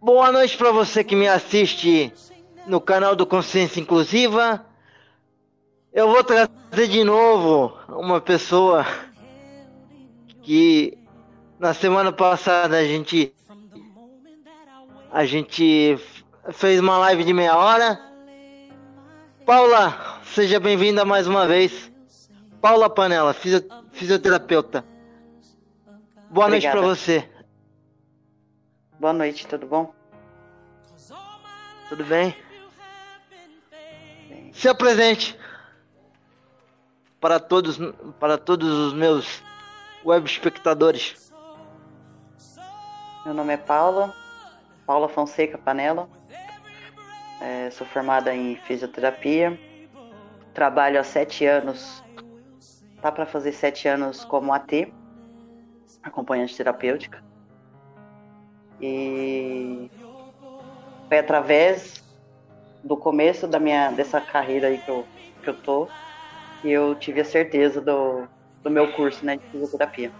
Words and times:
Boa 0.00 0.30
noite 0.30 0.56
para 0.56 0.70
você 0.70 1.02
que 1.02 1.16
me 1.16 1.26
assiste 1.26 2.12
no 2.64 2.80
canal 2.80 3.16
do 3.16 3.26
Consciência 3.26 3.80
Inclusiva. 3.80 4.64
Eu 5.92 6.08
vou 6.08 6.22
trazer 6.22 6.88
de 6.88 7.02
novo 7.02 7.76
uma 7.88 8.20
pessoa 8.20 8.86
que 10.42 10.96
na 11.58 11.74
semana 11.74 12.12
passada 12.12 12.78
a 12.78 12.84
gente 12.84 13.34
a 15.10 15.24
gente 15.24 15.98
fez 16.52 16.78
uma 16.78 16.98
live 16.98 17.24
de 17.24 17.32
meia 17.32 17.56
hora. 17.56 18.00
Paula, 19.44 20.20
seja 20.24 20.60
bem-vinda 20.60 21.04
mais 21.04 21.26
uma 21.26 21.48
vez. 21.48 21.90
Paula 22.60 22.88
Panela, 22.88 23.34
fisioterapeuta. 23.92 24.84
Boa 26.30 26.46
Obrigada. 26.46 26.50
noite 26.50 26.68
para 26.70 26.80
você. 26.80 27.33
Boa 28.98 29.12
noite, 29.12 29.46
tudo 29.46 29.66
bom? 29.66 29.92
Tudo 31.88 32.04
bem? 32.04 32.34
bem. 34.28 34.52
Se 34.52 34.68
apresente 34.68 35.38
para 37.20 37.40
todos, 37.40 37.76
para 38.20 38.38
todos 38.38 38.68
os 38.68 38.92
meus 38.94 39.42
web 40.04 40.24
espectadores. 40.24 41.32
Meu 43.24 43.34
nome 43.34 43.54
é 43.54 43.56
Paula, 43.56 44.14
Paula 44.86 45.08
Fonseca 45.08 45.58
Panela. 45.58 46.08
É, 47.40 47.70
sou 47.70 47.86
formada 47.86 48.32
em 48.32 48.54
fisioterapia. 48.56 49.58
Trabalho 50.54 51.00
há 51.00 51.04
sete 51.04 51.44
anos, 51.44 52.02
tá 53.02 53.10
para 53.10 53.26
fazer 53.26 53.50
sete 53.50 53.88
anos 53.88 54.24
como 54.24 54.52
AT, 54.52 54.92
acompanhante 56.00 56.56
terapêutica. 56.56 57.33
E 58.86 59.90
foi 61.08 61.18
através 61.18 62.02
do 62.82 62.98
começo 62.98 63.48
da 63.48 63.58
minha 63.58 63.90
dessa 63.90 64.20
carreira 64.20 64.68
aí 64.68 64.78
que 64.78 64.90
eu, 64.90 65.08
que 65.42 65.48
eu 65.48 65.62
tô 65.62 65.88
que 66.60 66.68
eu 66.70 66.94
tive 66.94 67.22
a 67.22 67.24
certeza 67.24 67.80
do, 67.80 68.28
do 68.62 68.70
meu 68.70 68.92
curso 68.92 69.24
né, 69.24 69.36
de 69.38 69.44
fisioterapia. 69.50 70.12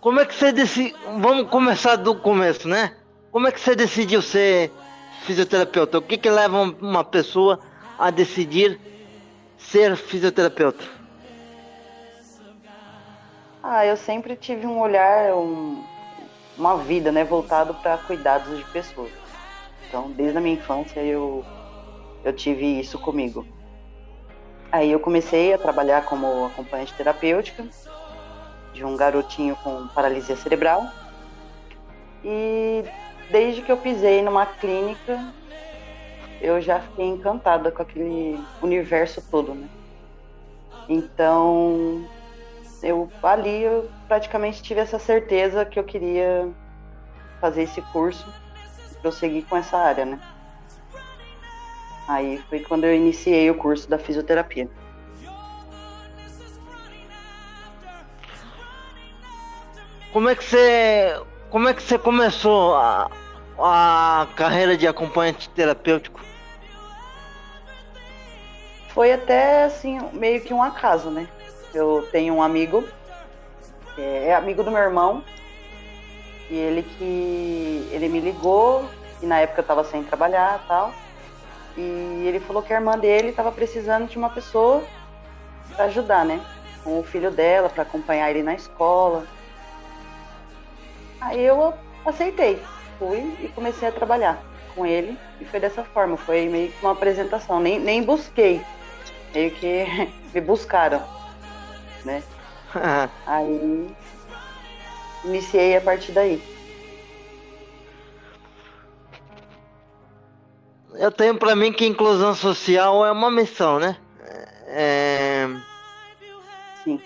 Como 0.00 0.20
é 0.20 0.26
que 0.26 0.34
você 0.34 0.52
decidiu? 0.52 0.96
Vamos 1.20 1.50
começar 1.50 1.96
do 1.96 2.20
começo, 2.20 2.68
né? 2.68 2.96
Como 3.32 3.48
é 3.48 3.52
que 3.52 3.58
você 3.58 3.74
decidiu 3.74 4.22
ser 4.22 4.72
fisioterapeuta? 5.24 5.98
O 5.98 6.02
que, 6.02 6.18
que 6.18 6.30
leva 6.30 6.60
uma 6.60 7.02
pessoa 7.02 7.58
a 7.98 8.10
decidir 8.10 8.80
ser 9.56 9.96
fisioterapeuta? 9.96 11.03
Ah, 13.66 13.86
eu 13.86 13.96
sempre 13.96 14.36
tive 14.36 14.66
um 14.66 14.78
olhar, 14.78 15.34
um, 15.34 15.82
uma 16.54 16.76
vida, 16.76 17.10
né, 17.10 17.24
voltado 17.24 17.72
para 17.72 17.96
cuidados 17.96 18.58
de 18.58 18.64
pessoas. 18.66 19.10
Então, 19.88 20.10
desde 20.10 20.36
a 20.36 20.40
minha 20.42 20.54
infância 20.54 21.00
eu 21.00 21.42
eu 22.22 22.32
tive 22.34 22.78
isso 22.78 22.98
comigo. 22.98 23.46
Aí 24.70 24.92
eu 24.92 25.00
comecei 25.00 25.54
a 25.54 25.58
trabalhar 25.58 26.04
como 26.04 26.44
acompanhante 26.44 26.92
terapêutica 26.92 27.66
de 28.74 28.84
um 28.84 28.98
garotinho 28.98 29.56
com 29.56 29.88
paralisia 29.88 30.36
cerebral. 30.36 30.82
E 32.22 32.84
desde 33.30 33.62
que 33.62 33.72
eu 33.72 33.78
pisei 33.78 34.20
numa 34.20 34.44
clínica, 34.44 35.18
eu 36.42 36.60
já 36.60 36.80
fiquei 36.80 37.06
encantada 37.06 37.72
com 37.72 37.80
aquele 37.80 38.38
universo 38.60 39.22
todo, 39.30 39.54
né? 39.54 39.66
Então, 40.86 42.04
eu 42.84 43.10
ali 43.22 43.62
eu 43.62 43.90
praticamente 44.06 44.62
tive 44.62 44.80
essa 44.80 44.98
certeza 44.98 45.64
que 45.64 45.78
eu 45.78 45.84
queria 45.84 46.48
fazer 47.40 47.62
esse 47.62 47.80
curso 47.92 48.26
e 48.92 48.94
prosseguir 48.96 49.44
com 49.46 49.56
essa 49.56 49.76
área, 49.76 50.04
né? 50.04 50.18
Aí 52.08 52.38
foi 52.48 52.60
quando 52.60 52.84
eu 52.84 52.94
iniciei 52.94 53.50
o 53.50 53.54
curso 53.54 53.88
da 53.88 53.98
fisioterapia. 53.98 54.68
Como 60.12 60.28
é 60.28 60.34
que 60.34 60.44
você 60.44 61.20
como 61.50 61.68
é 61.68 61.74
que 61.74 61.82
você 61.82 61.98
começou 61.98 62.74
a, 62.74 63.10
a 63.58 64.26
carreira 64.36 64.76
de 64.76 64.86
acompanhante 64.86 65.48
terapêutico? 65.50 66.20
Foi 68.88 69.12
até 69.12 69.64
assim 69.64 69.98
meio 70.12 70.40
que 70.40 70.52
um 70.54 70.62
acaso, 70.62 71.10
né? 71.10 71.26
Eu 71.74 72.08
tenho 72.12 72.34
um 72.34 72.42
amigo, 72.42 72.84
é, 73.98 74.28
é 74.28 74.34
amigo 74.34 74.62
do 74.62 74.70
meu 74.70 74.80
irmão, 74.80 75.24
e 76.48 76.54
ele 76.54 76.82
que 76.82 77.88
ele 77.90 78.08
me 78.08 78.20
ligou, 78.20 78.88
e 79.20 79.26
na 79.26 79.40
época 79.40 79.60
eu 79.60 79.66
tava 79.66 79.82
sem 79.82 80.04
trabalhar 80.04 80.64
tal. 80.68 80.92
E 81.76 82.24
ele 82.26 82.38
falou 82.38 82.62
que 82.62 82.72
a 82.72 82.76
irmã 82.76 82.96
dele 82.96 83.30
estava 83.30 83.50
precisando 83.50 84.06
de 84.06 84.16
uma 84.16 84.30
pessoa 84.30 84.84
para 85.74 85.86
ajudar, 85.86 86.24
né? 86.24 86.40
Com 86.84 87.00
o 87.00 87.02
filho 87.02 87.30
dela, 87.32 87.68
para 87.68 87.82
acompanhar 87.82 88.30
ele 88.30 88.44
na 88.44 88.54
escola. 88.54 89.26
Aí 91.20 91.40
eu 91.40 91.74
aceitei, 92.06 92.62
fui 92.98 93.36
e 93.42 93.48
comecei 93.48 93.88
a 93.88 93.92
trabalhar 93.92 94.40
com 94.76 94.86
ele 94.86 95.18
e 95.40 95.44
foi 95.44 95.58
dessa 95.58 95.82
forma, 95.82 96.16
foi 96.16 96.48
meio 96.48 96.70
que 96.70 96.84
uma 96.84 96.92
apresentação, 96.92 97.58
nem, 97.58 97.80
nem 97.80 98.02
busquei, 98.02 98.60
meio 99.34 99.50
que 99.52 99.86
me 100.32 100.40
buscaram 100.40 101.02
né? 102.04 102.22
Aí 103.26 103.94
iniciei 105.24 105.76
a 105.76 105.80
partir 105.80 106.12
daí. 106.12 106.42
Eu 110.94 111.10
tenho 111.10 111.36
para 111.36 111.56
mim 111.56 111.72
que 111.72 111.84
inclusão 111.84 112.34
social 112.34 113.04
é 113.04 113.10
uma 113.10 113.30
missão, 113.30 113.80
né? 113.80 113.96
É... 114.66 115.48
Sim. 116.84 117.00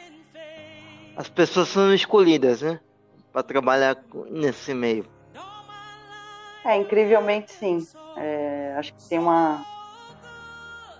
As 1.16 1.28
pessoas 1.28 1.68
são 1.68 1.94
escolhidas, 1.94 2.62
né? 2.62 2.80
Para 3.32 3.42
trabalhar 3.42 3.96
nesse 4.30 4.74
meio. 4.74 5.06
É, 6.64 6.76
incrivelmente 6.76 7.50
sim. 7.52 7.86
É, 8.16 8.74
acho 8.76 8.92
que 8.92 9.08
tem 9.08 9.18
uma. 9.18 9.64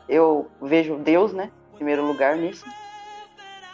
Eu 0.09 0.50
vejo 0.62 0.97
Deus, 0.97 1.32
né? 1.32 1.50
Em 1.72 1.76
primeiro 1.76 2.06
lugar 2.06 2.36
nisso. 2.36 2.65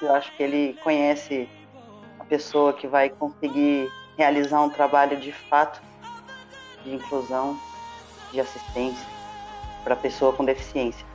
Eu 0.05 0.15
acho 0.15 0.31
que 0.33 0.43
ele 0.43 0.79
conhece 0.83 1.49
a 2.21 2.25
pessoa 2.25 2.75
que 2.75 2.87
vai 2.87 3.09
conseguir 3.09 3.91
realizar 4.19 4.61
um 4.61 4.69
trabalho 4.69 5.19
de 5.19 5.33
fato 5.33 5.81
de 6.85 6.95
inclusão, 6.95 7.59
de 8.31 8.39
assistência 8.39 9.07
para 9.83 9.97
pessoa 9.97 10.35
com 10.35 10.45
deficiência. 10.45 11.07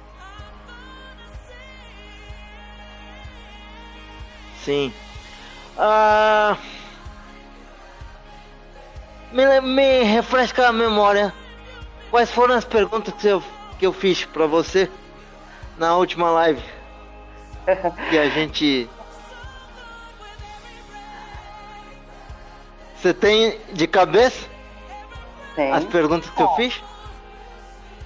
Sim. 4.64 4.92
Ah, 5.78 6.58
me, 9.32 9.62
me 9.62 10.04
refresca 10.04 10.68
a 10.68 10.74
memória. 10.74 11.32
Quais 12.10 12.32
foram 12.32 12.56
as 12.56 12.66
perguntas 12.66 13.14
que 13.14 13.28
eu, 13.28 13.44
que 13.78 13.86
eu 13.86 13.94
fiz 13.94 14.26
para 14.26 14.48
você 14.48 14.90
na 15.78 15.96
última 15.96 16.32
live? 16.32 16.79
Que 18.10 18.18
a 18.18 18.30
gente. 18.30 18.90
Você 22.96 23.14
tem 23.14 23.58
de 23.72 23.88
cabeça? 23.88 24.48
Tem. 25.56 25.72
As 25.72 25.84
perguntas 25.86 26.30
que 26.30 26.42
eu 26.42 26.50
fiz? 26.56 26.82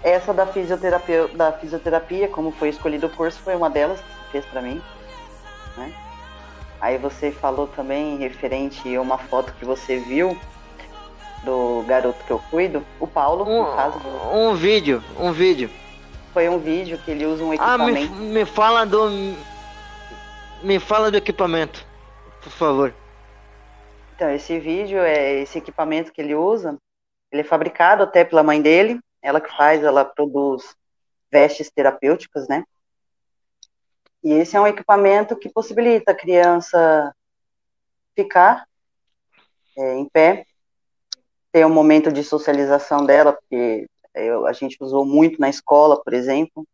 Essa 0.04 0.34
da 0.34 0.46
fisioterapia, 0.46 1.28
da 1.30 1.52
fisioterapia, 1.54 2.28
como 2.28 2.52
foi 2.52 2.70
escolhido 2.70 3.08
o 3.08 3.10
curso, 3.10 3.40
foi 3.40 3.56
uma 3.56 3.70
delas 3.70 4.00
que 4.00 4.08
você 4.08 4.32
fez 4.32 4.46
para 4.46 4.62
mim. 4.62 4.82
Né? 5.78 5.94
Aí 6.82 6.98
você 6.98 7.32
falou 7.32 7.68
também 7.68 8.18
referente 8.18 8.94
a 8.96 9.02
uma 9.02 9.18
foto 9.18 9.54
que 9.54 9.66
você 9.66 9.98
viu 9.98 10.38
do 11.44 11.84
garoto 11.88 12.24
que 12.26 12.32
eu 12.32 12.40
cuido, 12.52 12.86
o 13.00 13.08
Paulo, 13.08 13.46
um, 13.48 13.64
no 13.64 13.76
caso. 13.76 14.00
Do... 14.00 14.38
Um 14.38 14.56
vídeo, 14.56 15.04
um 15.18 15.32
vídeo. 15.32 15.70
Foi 16.34 16.50
um 16.50 16.58
vídeo 16.58 16.98
que 17.04 17.12
ele 17.12 17.26
usa 17.26 17.44
um 17.44 17.54
equipamento. 17.54 18.12
Ah, 18.12 18.16
me, 18.16 18.26
me 18.34 18.46
fala 18.46 18.86
do 18.86 19.10
me 20.64 20.80
fala 20.80 21.12
do 21.12 21.18
equipamento, 21.18 21.86
por 22.42 22.52
favor. 22.52 22.94
Então, 24.16 24.30
esse 24.30 24.60
vídeo, 24.60 25.00
é 25.00 25.42
esse 25.42 25.58
equipamento 25.58 26.12
que 26.12 26.22
ele 26.22 26.34
usa, 26.34 26.78
ele 27.32 27.42
é 27.42 27.46
fabricado 27.46 28.04
até 28.04 28.24
pela 28.24 28.44
mãe 28.44 28.62
dele, 28.62 29.00
ela 29.22 29.42
que 29.42 29.54
faz, 29.56 29.84
ela 29.84 30.06
produz 30.06 30.76
vestes 31.32 31.70
terapêuticas, 31.70 32.48
né? 32.48 32.64
E 34.24 34.32
esse 34.32 34.56
é 34.56 34.62
um 34.62 34.68
equipamento 34.68 35.36
que 35.36 35.50
possibilita 35.50 36.12
a 36.12 36.16
criança 36.16 37.14
ficar 38.16 38.66
é, 39.78 39.96
em 39.96 40.08
pé, 40.08 40.46
ter 41.52 41.66
um 41.66 41.74
momento 41.74 42.12
de 42.12 42.24
socialização 42.24 43.06
dela, 43.06 43.34
porque 43.34 43.88
eu, 44.14 44.46
a 44.48 44.54
gente 44.54 44.78
usou 44.80 45.06
muito 45.06 45.42
na 45.42 45.50
escola, 45.50 46.02
por 46.02 46.14
exemplo, 46.14 46.66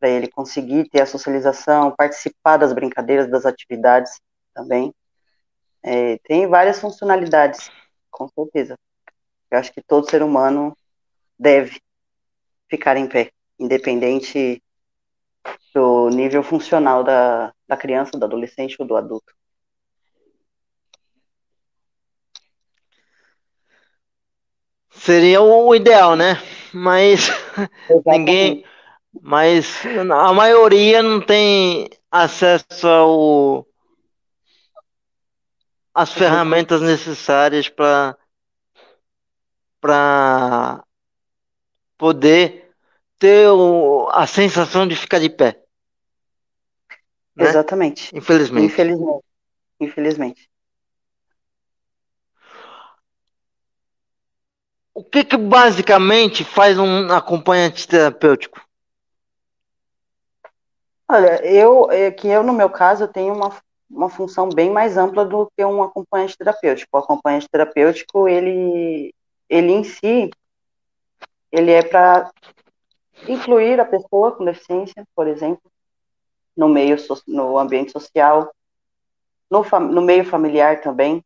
para 0.00 0.08
ele 0.08 0.28
conseguir 0.28 0.88
ter 0.88 1.02
a 1.02 1.06
socialização, 1.06 1.94
participar 1.94 2.56
das 2.56 2.72
brincadeiras, 2.72 3.30
das 3.30 3.44
atividades 3.44 4.18
também. 4.54 4.92
É, 5.82 6.18
tem 6.24 6.48
várias 6.48 6.80
funcionalidades, 6.80 7.70
com 8.10 8.26
certeza. 8.28 8.78
Eu 9.50 9.58
acho 9.58 9.72
que 9.72 9.82
todo 9.82 10.10
ser 10.10 10.22
humano 10.22 10.76
deve 11.38 11.80
ficar 12.68 12.96
em 12.96 13.06
pé, 13.06 13.30
independente 13.58 14.62
do 15.74 16.08
nível 16.08 16.42
funcional 16.42 17.04
da, 17.04 17.52
da 17.68 17.76
criança, 17.76 18.18
do 18.18 18.24
adolescente 18.24 18.76
ou 18.78 18.86
do 18.86 18.96
adulto. 18.96 19.32
Seria 24.90 25.40
o 25.40 25.74
ideal, 25.74 26.16
né? 26.16 26.34
Mas 26.72 27.30
ninguém. 28.06 28.64
Mas 29.12 29.82
a 29.84 30.32
maioria 30.32 31.02
não 31.02 31.20
tem 31.20 31.90
acesso 32.10 32.86
ao, 32.86 33.66
às 35.94 36.12
ferramentas 36.12 36.80
necessárias 36.80 37.68
para 37.68 38.16
para 39.80 40.84
poder 41.96 42.70
ter 43.18 43.48
o, 43.48 44.08
a 44.10 44.26
sensação 44.26 44.86
de 44.86 44.94
ficar 44.94 45.18
de 45.18 45.30
pé. 45.30 45.62
Né? 47.34 47.48
Exatamente. 47.48 48.14
Infelizmente. 48.14 48.66
Infelizmente. 48.66 49.24
Infelizmente. 49.80 50.50
O 54.92 55.02
que, 55.02 55.24
que 55.24 55.36
basicamente 55.36 56.44
faz 56.44 56.78
um 56.78 57.10
acompanhante 57.10 57.88
terapêutico? 57.88 58.60
Olha, 61.12 61.44
eu 61.44 61.90
é 61.90 62.08
que 62.12 62.28
eu 62.28 62.44
no 62.44 62.52
meu 62.52 62.70
caso 62.70 63.02
eu 63.02 63.08
tenho 63.08 63.34
uma, 63.34 63.50
uma 63.90 64.08
função 64.08 64.48
bem 64.48 64.70
mais 64.70 64.96
ampla 64.96 65.24
do 65.24 65.50
que 65.56 65.64
um 65.64 65.82
acompanhante 65.82 66.38
terapêutico. 66.38 66.96
O 66.96 67.00
acompanhante 67.00 67.48
terapêutico 67.50 68.28
ele 68.28 69.12
ele 69.48 69.72
em 69.72 69.82
si 69.82 70.30
ele 71.50 71.72
é 71.72 71.82
para 71.82 72.30
incluir 73.26 73.80
a 73.80 73.84
pessoa 73.84 74.30
com 74.30 74.44
deficiência, 74.44 75.04
por 75.12 75.26
exemplo, 75.26 75.60
no 76.56 76.68
meio 76.68 76.96
no 77.26 77.58
ambiente 77.58 77.90
social, 77.90 78.48
no, 79.50 79.64
no 79.88 80.02
meio 80.02 80.24
familiar 80.24 80.80
também. 80.80 81.24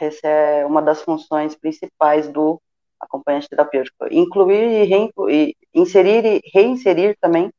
Essa 0.00 0.26
é 0.26 0.64
uma 0.64 0.80
das 0.80 1.02
funções 1.02 1.54
principais 1.54 2.26
do 2.26 2.58
acompanhante 2.98 3.50
terapêutico. 3.50 4.06
Incluir 4.10 4.90
e, 5.28 5.54
inserir 5.74 6.24
e 6.24 6.40
reinserir 6.54 7.18
também 7.20 7.52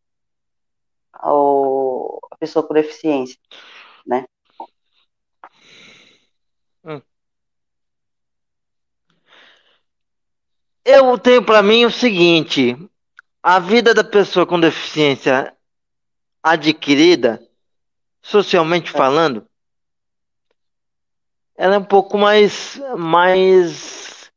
ao, 1.15 2.19
a 2.31 2.35
pessoa 2.37 2.65
com 2.65 2.73
deficiência, 2.73 3.37
né? 4.05 4.25
Hum. 6.83 7.01
Eu 10.83 11.17
tenho 11.17 11.43
para 11.43 11.63
mim 11.63 11.85
o 11.85 11.91
seguinte: 11.91 12.77
a 13.41 13.59
vida 13.59 13.93
da 13.93 14.03
pessoa 14.03 14.45
com 14.45 14.59
deficiência 14.59 15.55
adquirida, 16.41 17.41
socialmente 18.21 18.89
é. 18.89 18.97
falando, 18.97 19.47
ela 21.55 21.75
é 21.75 21.77
um 21.77 21.83
pouco 21.83 22.17
mais, 22.17 22.79
mais 22.97 24.31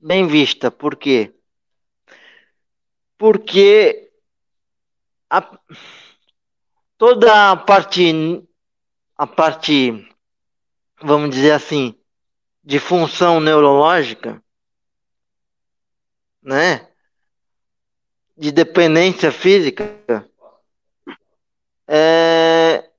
bem 0.00 0.26
vista. 0.26 0.70
Por 0.70 0.96
quê? 0.96 1.32
Porque 3.16 4.01
a, 5.32 5.58
toda 6.98 7.52
a 7.52 7.56
parte, 7.56 8.46
a 9.16 9.26
parte, 9.26 10.06
vamos 11.00 11.30
dizer 11.30 11.52
assim, 11.52 11.98
de 12.62 12.78
função 12.78 13.40
neurológica, 13.40 14.42
né? 16.42 16.86
De 18.36 18.52
dependência 18.52 19.32
física, 19.32 20.28
é, 21.88 22.90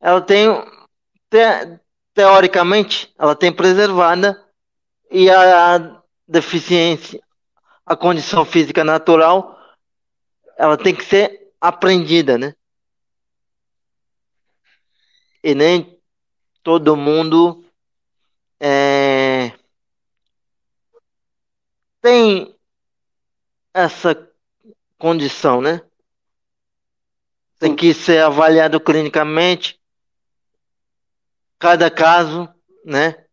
ela 0.00 0.20
tem, 0.20 0.48
tem 1.30 1.80
teoricamente, 2.12 3.14
ela 3.16 3.36
tem 3.36 3.52
preservada 3.52 4.44
e 5.08 5.30
a 5.30 6.02
deficiência, 6.26 7.22
a 7.86 7.94
condição 7.94 8.44
física 8.44 8.82
natural, 8.82 9.56
ela 10.56 10.76
tem 10.76 10.92
que 10.92 11.04
ser 11.04 11.43
aprendida, 11.64 12.36
né? 12.36 12.54
E 15.42 15.54
nem 15.54 15.98
todo 16.62 16.94
mundo 16.94 17.64
é, 18.60 19.50
tem 22.02 22.54
essa 23.72 24.30
condição, 24.98 25.62
né? 25.62 25.80
Tem 27.58 27.74
que 27.74 27.94
ser 27.94 28.22
avaliado 28.22 28.78
clinicamente 28.78 29.80
cada 31.58 31.90
caso, 31.90 32.46
né? 32.84 33.24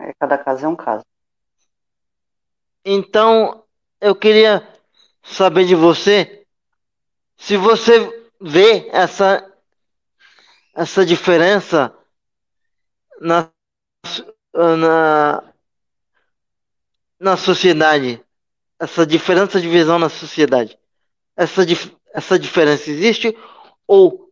É, 0.00 0.12
cada 0.18 0.36
caso 0.38 0.64
é 0.64 0.68
um 0.68 0.74
caso. 0.74 1.04
Então, 2.84 3.64
eu 4.00 4.16
queria 4.16 4.66
saber 5.22 5.66
de 5.66 5.76
você 5.76 6.37
se 7.38 7.56
você 7.56 8.30
vê 8.40 8.88
essa 8.90 9.44
essa 10.74 11.06
diferença 11.06 11.96
na 13.20 13.50
na, 14.54 15.42
na 17.18 17.36
sociedade, 17.36 18.22
essa 18.78 19.06
diferença 19.06 19.60
de 19.60 19.68
visão 19.68 19.98
na 19.98 20.08
sociedade. 20.08 20.78
Essa, 21.36 21.62
essa 22.12 22.38
diferença 22.38 22.90
existe 22.90 23.36
ou 23.86 24.30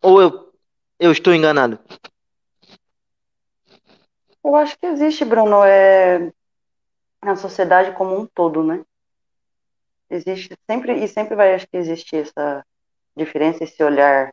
ou 0.00 0.22
eu 0.22 0.52
eu 0.98 1.10
estou 1.10 1.34
enganado? 1.34 1.78
Eu 4.44 4.54
acho 4.54 4.78
que 4.78 4.86
existe, 4.86 5.24
Bruno, 5.24 5.64
é 5.64 6.32
na 7.24 7.34
sociedade 7.36 7.96
como 7.96 8.20
um 8.20 8.26
todo, 8.26 8.62
né? 8.62 8.84
Existe 10.14 10.56
sempre 10.70 11.02
e 11.02 11.08
sempre 11.08 11.34
vai 11.34 11.54
acho 11.54 11.66
que 11.66 11.76
existir 11.76 12.18
essa 12.18 12.64
diferença, 13.16 13.64
esse 13.64 13.82
olhar 13.82 14.32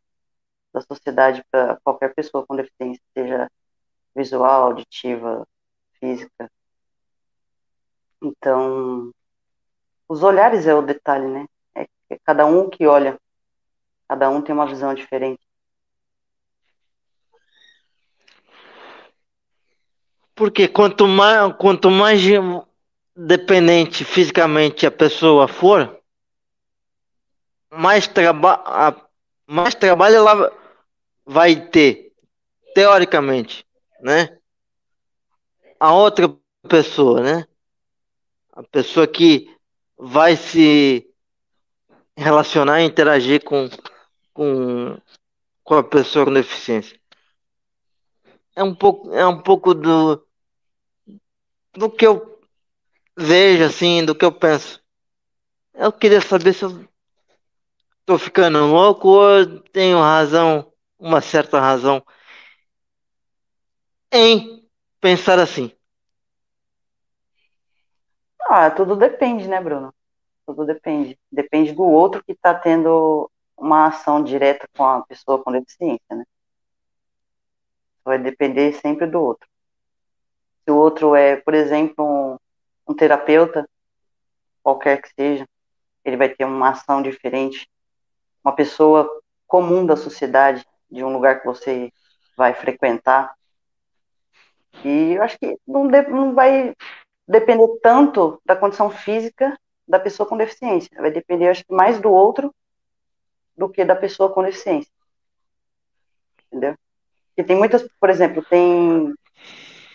da 0.71 0.79
sociedade 0.81 1.43
para 1.49 1.75
qualquer 1.83 2.13
pessoa 2.13 2.45
com 2.45 2.55
deficiência, 2.55 3.01
seja 3.17 3.49
visual, 4.15 4.65
auditiva, 4.65 5.43
física. 5.99 6.51
Então, 8.21 9.11
os 10.07 10.21
olhares 10.21 10.67
é 10.67 10.75
o 10.75 10.83
detalhe, 10.83 11.25
né? 11.25 11.47
É, 11.73 11.87
é 12.11 12.19
cada 12.23 12.45
um 12.45 12.69
que 12.69 12.85
olha, 12.85 13.19
cada 14.07 14.29
um 14.29 14.39
tem 14.39 14.53
uma 14.53 14.67
visão 14.67 14.93
diferente. 14.93 15.41
Porque 20.35 20.67
quanto 20.67 21.07
mais, 21.07 21.55
quanto 21.57 21.89
mais 21.89 22.21
dependente 23.25 24.03
fisicamente 24.03 24.85
a 24.85 24.91
pessoa 24.91 25.47
for, 25.47 26.01
mais, 27.69 28.07
traba 28.07 29.09
mais 29.45 29.75
trabalho 29.75 30.15
ela 30.15 30.51
vai 31.25 31.69
ter, 31.69 32.13
teoricamente, 32.73 33.65
né? 34.01 34.37
A 35.79 35.93
outra 35.93 36.35
pessoa, 36.67 37.21
né? 37.21 37.47
A 38.53 38.63
pessoa 38.63 39.07
que 39.07 39.55
vai 39.97 40.35
se 40.35 41.07
relacionar 42.17 42.81
e 42.81 42.85
interagir 42.85 43.43
com, 43.43 43.69
com, 44.33 44.97
com 45.63 45.75
a 45.75 45.83
pessoa 45.83 46.25
com 46.25 46.33
deficiência. 46.33 46.99
É 48.55 48.63
um 48.63 48.75
pouco, 48.75 49.13
é 49.13 49.25
um 49.25 49.41
pouco 49.41 49.73
do, 49.73 50.27
do 51.73 51.89
que 51.89 52.05
eu 52.05 52.30
vejo, 53.17 53.63
assim, 53.63 54.05
do 54.05 54.15
que 54.15 54.25
eu 54.25 54.31
penso. 54.31 54.81
Eu 55.73 55.91
queria 55.91 56.21
saber 56.21 56.53
se 56.53 56.63
eu 56.63 56.87
tô 58.05 58.17
ficando 58.17 58.59
louco 58.67 59.07
ou 59.09 59.59
tenho 59.71 59.99
razão, 59.99 60.71
uma 60.99 61.21
certa 61.21 61.59
razão 61.59 62.03
em 64.11 64.67
pensar 64.99 65.39
assim. 65.39 65.71
Ah, 68.49 68.69
tudo 68.69 68.95
depende, 68.95 69.47
né, 69.47 69.61
Bruno? 69.61 69.93
Tudo 70.45 70.65
depende. 70.65 71.17
Depende 71.31 71.71
do 71.71 71.83
outro 71.83 72.23
que 72.23 72.33
está 72.33 72.53
tendo 72.53 73.31
uma 73.55 73.87
ação 73.87 74.21
direta 74.23 74.67
com 74.75 74.83
a 74.83 75.05
pessoa 75.05 75.41
com 75.41 75.51
deficiência, 75.51 76.15
né? 76.15 76.25
Vai 78.03 78.17
depender 78.17 78.73
sempre 78.73 79.07
do 79.07 79.21
outro 79.21 79.47
se 80.63 80.71
o 80.71 80.75
outro 80.77 81.15
é, 81.15 81.35
por 81.35 81.53
exemplo, 81.53 82.39
um, 82.91 82.95
terapeuta, 82.95 83.67
qualquer 84.61 85.01
que 85.01 85.09
seja, 85.13 85.47
ele 86.03 86.17
vai 86.17 86.29
ter 86.29 86.45
uma 86.45 86.69
ação 86.69 87.01
diferente. 87.01 87.69
Uma 88.43 88.53
pessoa 88.53 89.09
comum 89.47 89.85
da 89.85 89.95
sociedade, 89.95 90.65
de 90.89 91.03
um 91.03 91.13
lugar 91.13 91.39
que 91.39 91.45
você 91.45 91.91
vai 92.35 92.53
frequentar. 92.53 93.33
E 94.83 95.13
eu 95.13 95.23
acho 95.23 95.37
que 95.37 95.57
não, 95.67 95.87
de, 95.87 96.01
não 96.03 96.33
vai 96.33 96.75
depender 97.27 97.67
tanto 97.81 98.41
da 98.45 98.55
condição 98.55 98.89
física 98.89 99.57
da 99.87 99.99
pessoa 99.99 100.27
com 100.27 100.37
deficiência. 100.37 100.89
Vai 100.99 101.11
depender, 101.11 101.49
acho 101.49 101.65
que, 101.65 101.73
mais 101.73 101.99
do 101.99 102.11
outro 102.11 102.53
do 103.55 103.69
que 103.69 103.85
da 103.85 103.95
pessoa 103.95 104.31
com 104.33 104.43
deficiência. 104.43 104.91
Entendeu? 106.47 106.75
Porque 107.27 107.43
tem 107.43 107.57
muitas, 107.57 107.87
por 107.99 108.09
exemplo, 108.09 108.43
tem. 108.49 109.13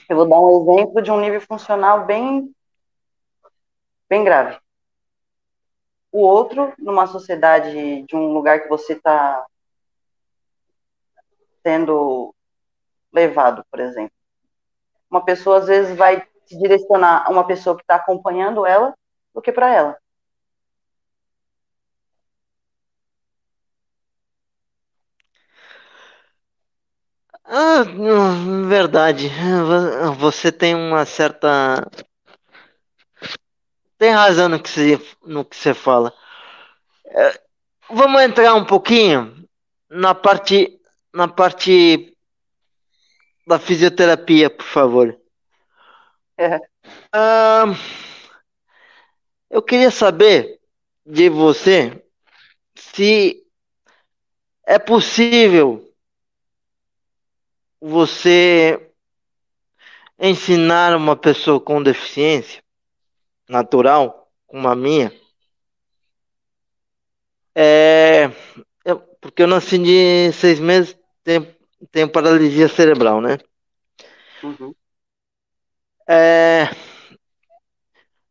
Eu 0.09 0.17
vou 0.17 0.29
dar 0.29 0.39
um 0.39 0.63
exemplo 0.63 1.03
de 1.03 1.11
um 1.11 1.21
nível 1.21 1.41
funcional 1.41 2.07
bem, 2.07 2.55
bem 4.09 4.25
grave. 4.25 4.59
O 6.13 6.21
outro, 6.21 6.73
numa 6.79 7.07
sociedade 7.07 8.03
de 8.03 8.17
um 8.17 8.33
lugar 8.33 8.63
que 8.63 8.69
você 8.69 8.95
está 8.95 9.45
sendo 11.63 12.35
levado, 13.13 13.65
por 13.71 13.81
exemplo. 13.81 14.13
Uma 15.11 15.25
pessoa 15.25 15.59
às 15.59 15.67
vezes 15.67 15.97
vai 15.97 16.27
se 16.47 16.59
direcionar 16.59 17.25
a 17.27 17.31
uma 17.31 17.47
pessoa 17.47 17.77
que 17.77 17.83
está 17.83 17.97
acompanhando 17.97 18.65
ela 18.65 18.95
do 19.35 19.43
que 19.43 19.53
para 19.53 19.73
ela. 19.75 19.99
Ah, 27.45 27.85
verdade. 28.69 29.31
Você 30.19 30.51
tem 30.51 30.75
uma 30.75 31.05
certa. 31.05 31.89
Tem 33.99 34.11
razão 34.11 34.49
no 34.49 34.61
que 34.61 34.69
você, 34.69 35.01
no 35.25 35.45
que 35.45 35.57
você 35.57 35.73
fala. 35.73 36.13
É, 37.07 37.41
vamos 37.91 38.21
entrar 38.21 38.55
um 38.55 38.65
pouquinho 38.65 39.49
na 39.89 40.15
parte, 40.15 40.79
na 41.13 41.27
parte 41.27 42.15
da 43.47 43.59
fisioterapia, 43.59 44.51
por 44.51 44.67
favor. 44.67 45.19
É. 46.37 46.61
Ah, 47.13 47.65
eu 49.49 49.63
queria 49.63 49.91
saber 49.91 50.61
de 51.05 51.31
você 51.31 52.05
se 52.75 53.43
é 54.67 54.79
possível 54.79 55.83
você 57.81 58.93
ensinar 60.19 60.95
uma 60.97 61.17
pessoa 61.17 61.61
com 61.61 61.83
deficiência 61.83 62.66
natural, 63.49 64.29
como 64.47 64.69
a 64.69 64.75
minha, 64.75 65.13
é, 67.59 68.31
eu, 68.85 68.99
porque 69.19 69.43
eu 69.43 69.47
nasci 69.47 69.79
de 69.79 70.31
seis 70.33 70.61
meses, 70.61 70.95
tenho, 71.25 71.49
tenho 71.91 72.07
paralisia 72.07 72.69
cerebral, 72.69 73.23
né? 73.23 73.39
Uhum. 74.43 74.75
É, 76.07 76.69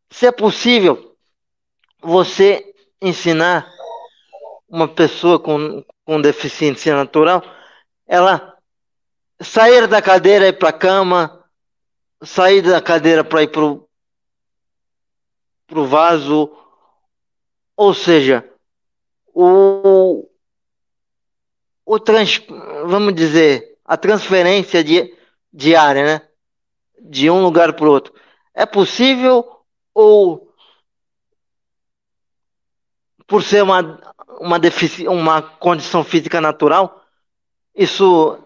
se 0.08 0.26
é 0.26 0.30
possível 0.30 1.16
você 2.00 2.64
ensinar 3.02 3.68
uma 4.68 4.86
pessoa 4.86 5.40
com, 5.40 5.84
com 6.04 6.20
deficiência 6.20 6.94
natural, 6.94 7.42
ela 8.06 8.56
sair 9.40 9.88
da 9.88 10.00
cadeira 10.00 10.46
e 10.46 10.50
ir 10.50 10.52
para 10.52 10.68
a 10.68 10.72
cama, 10.72 11.44
sair 12.22 12.62
da 12.62 12.80
cadeira 12.80 13.24
para 13.24 13.42
ir 13.42 13.50
pro, 15.66 15.74
pro 15.74 15.86
vaso, 15.86 16.50
ou 17.76 17.92
seja, 17.92 18.48
o, 19.34 20.28
o 21.84 22.00
trans, 22.00 22.42
vamos 22.86 23.14
dizer, 23.14 23.78
a 23.84 23.96
transferência 23.96 24.82
de, 24.82 25.14
diária, 25.52 26.04
né? 26.04 26.28
De 26.98 27.30
um 27.30 27.42
lugar 27.42 27.74
para 27.74 27.86
o 27.86 27.90
outro. 27.90 28.14
É 28.54 28.64
possível 28.64 29.44
ou 29.94 30.52
por 33.26 33.42
ser 33.42 33.62
uma, 33.62 34.00
uma, 34.40 34.58
defici 34.58 35.06
uma 35.08 35.42
condição 35.42 36.04
física 36.04 36.40
natural, 36.40 37.04
isso 37.74 38.38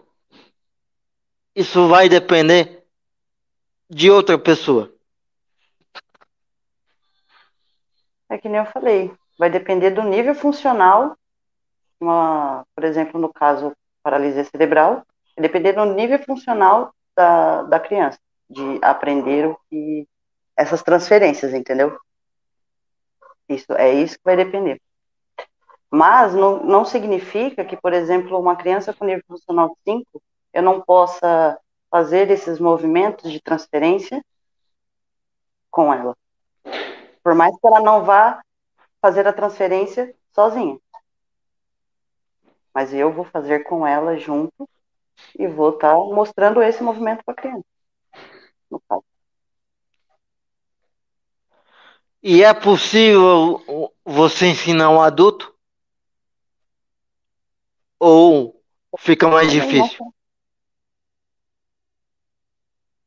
isso 1.55 1.87
vai 1.87 2.07
depender 2.07 2.85
de 3.89 4.09
outra 4.09 4.37
pessoa. 4.39 4.91
É 8.31 8.37
que 8.37 8.47
nem 8.47 8.59
eu 8.59 8.65
falei, 8.65 9.13
vai 9.37 9.49
depender 9.49 9.89
do 9.89 10.03
nível 10.03 10.33
funcional, 10.33 11.17
uma, 11.99 12.65
por 12.73 12.85
exemplo, 12.85 13.19
no 13.19 13.27
caso 13.27 13.75
paralisia 14.01 14.45
cerebral, 14.45 15.05
vai 15.35 15.41
depender 15.41 15.73
do 15.73 15.83
nível 15.83 16.17
funcional 16.19 16.95
da, 17.13 17.63
da 17.63 17.77
criança, 17.77 18.17
de 18.49 18.79
aprender 18.81 19.47
o 19.47 19.59
que 19.69 20.07
essas 20.55 20.81
transferências, 20.81 21.53
entendeu? 21.53 21.99
Isso 23.49 23.73
é 23.73 23.93
isso 23.93 24.15
que 24.15 24.23
vai 24.23 24.37
depender. 24.37 24.81
Mas 25.89 26.33
não, 26.33 26.63
não 26.63 26.85
significa 26.85 27.65
que, 27.65 27.75
por 27.75 27.91
exemplo, 27.91 28.39
uma 28.39 28.55
criança 28.55 28.93
com 28.93 29.03
nível 29.03 29.25
funcional 29.27 29.77
5 29.83 30.05
eu 30.53 30.63
não 30.63 30.79
possa 30.79 31.59
fazer 31.89 32.31
esses 32.31 32.59
movimentos 32.61 33.29
de 33.29 33.41
transferência 33.41 34.23
com 35.69 35.93
ela. 35.93 36.15
Por 37.23 37.35
mais 37.35 37.55
que 37.57 37.67
ela 37.67 37.79
não 37.79 38.03
vá 38.03 38.41
fazer 39.01 39.27
a 39.27 39.33
transferência 39.33 40.15
sozinha. 40.33 40.79
Mas 42.73 42.93
eu 42.93 43.11
vou 43.11 43.25
fazer 43.25 43.63
com 43.63 43.85
ela 43.85 44.17
junto 44.17 44.69
e 45.37 45.47
vou 45.47 45.71
estar 45.71 45.93
tá 45.93 45.97
mostrando 45.97 46.61
esse 46.61 46.81
movimento 46.81 47.23
para 47.23 47.33
a 47.33 47.37
criança. 47.37 47.65
No 48.69 48.79
caso. 48.81 49.03
E 52.23 52.43
é 52.43 52.53
possível 52.53 53.91
você 54.05 54.47
ensinar 54.47 54.89
um 54.89 55.01
adulto? 55.01 55.53
Ou 57.99 58.61
fica 58.99 59.27
mais 59.27 59.51
difícil? 59.51 60.05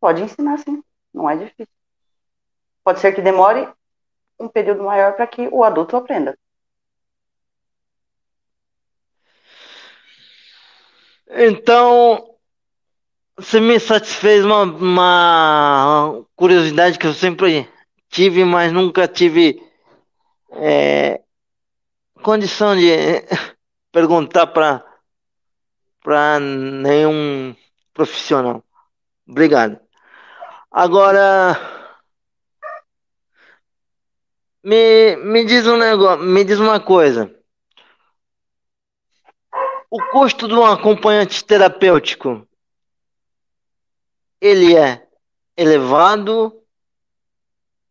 Pode 0.01 0.23
ensinar, 0.23 0.59
sim. 0.59 0.83
Não 1.13 1.31
é 1.31 1.37
difícil. 1.37 1.73
Pode 2.83 3.01
ser 3.01 3.13
que 3.13 3.23
demore 3.23 3.73
um 4.39 4.49
período 4.49 4.83
maior 4.83 5.15
para 5.15 5.27
que 5.27 5.49
o 5.51 5.65
adulto 5.65 5.97
aprenda. 5.97 6.37
Então, 11.29 12.35
você 13.37 13.59
me 13.59 13.79
satisfez 13.81 14.45
uma, 14.45 14.63
uma 14.63 16.25
curiosidade 16.37 16.99
que 16.99 17.07
eu 17.07 17.13
sempre 17.15 17.69
tive, 18.09 18.45
mas 18.45 18.73
nunca 18.73 19.09
tive 19.09 19.61
é, 20.53 21.21
condição 22.23 22.77
de 22.77 22.89
perguntar 23.91 24.47
para 24.49 24.85
para 26.03 26.39
nenhum 26.39 27.57
profissional. 27.95 28.63
Obrigado. 29.27 29.81
Agora, 30.71 31.59
me, 34.65 35.17
me 35.17 35.45
diz 35.45 35.67
um 35.67 35.77
negócio, 35.77 36.25
me 36.25 36.43
diz 36.43 36.59
uma 36.59 36.81
coisa. 36.81 37.31
O 39.91 40.03
custo 40.11 40.49
de 40.49 40.55
um 40.55 40.65
acompanhante 40.65 41.45
terapêutico, 41.45 42.49
ele 44.41 44.75
é 44.75 45.07
elevado, 45.57 46.63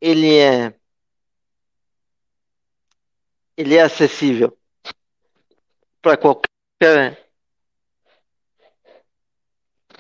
ele 0.02 0.38
é 0.38 0.74
ele 3.56 3.76
é 3.76 3.84
acessível 3.84 4.58
para 6.02 6.18
qualquer 6.18 7.24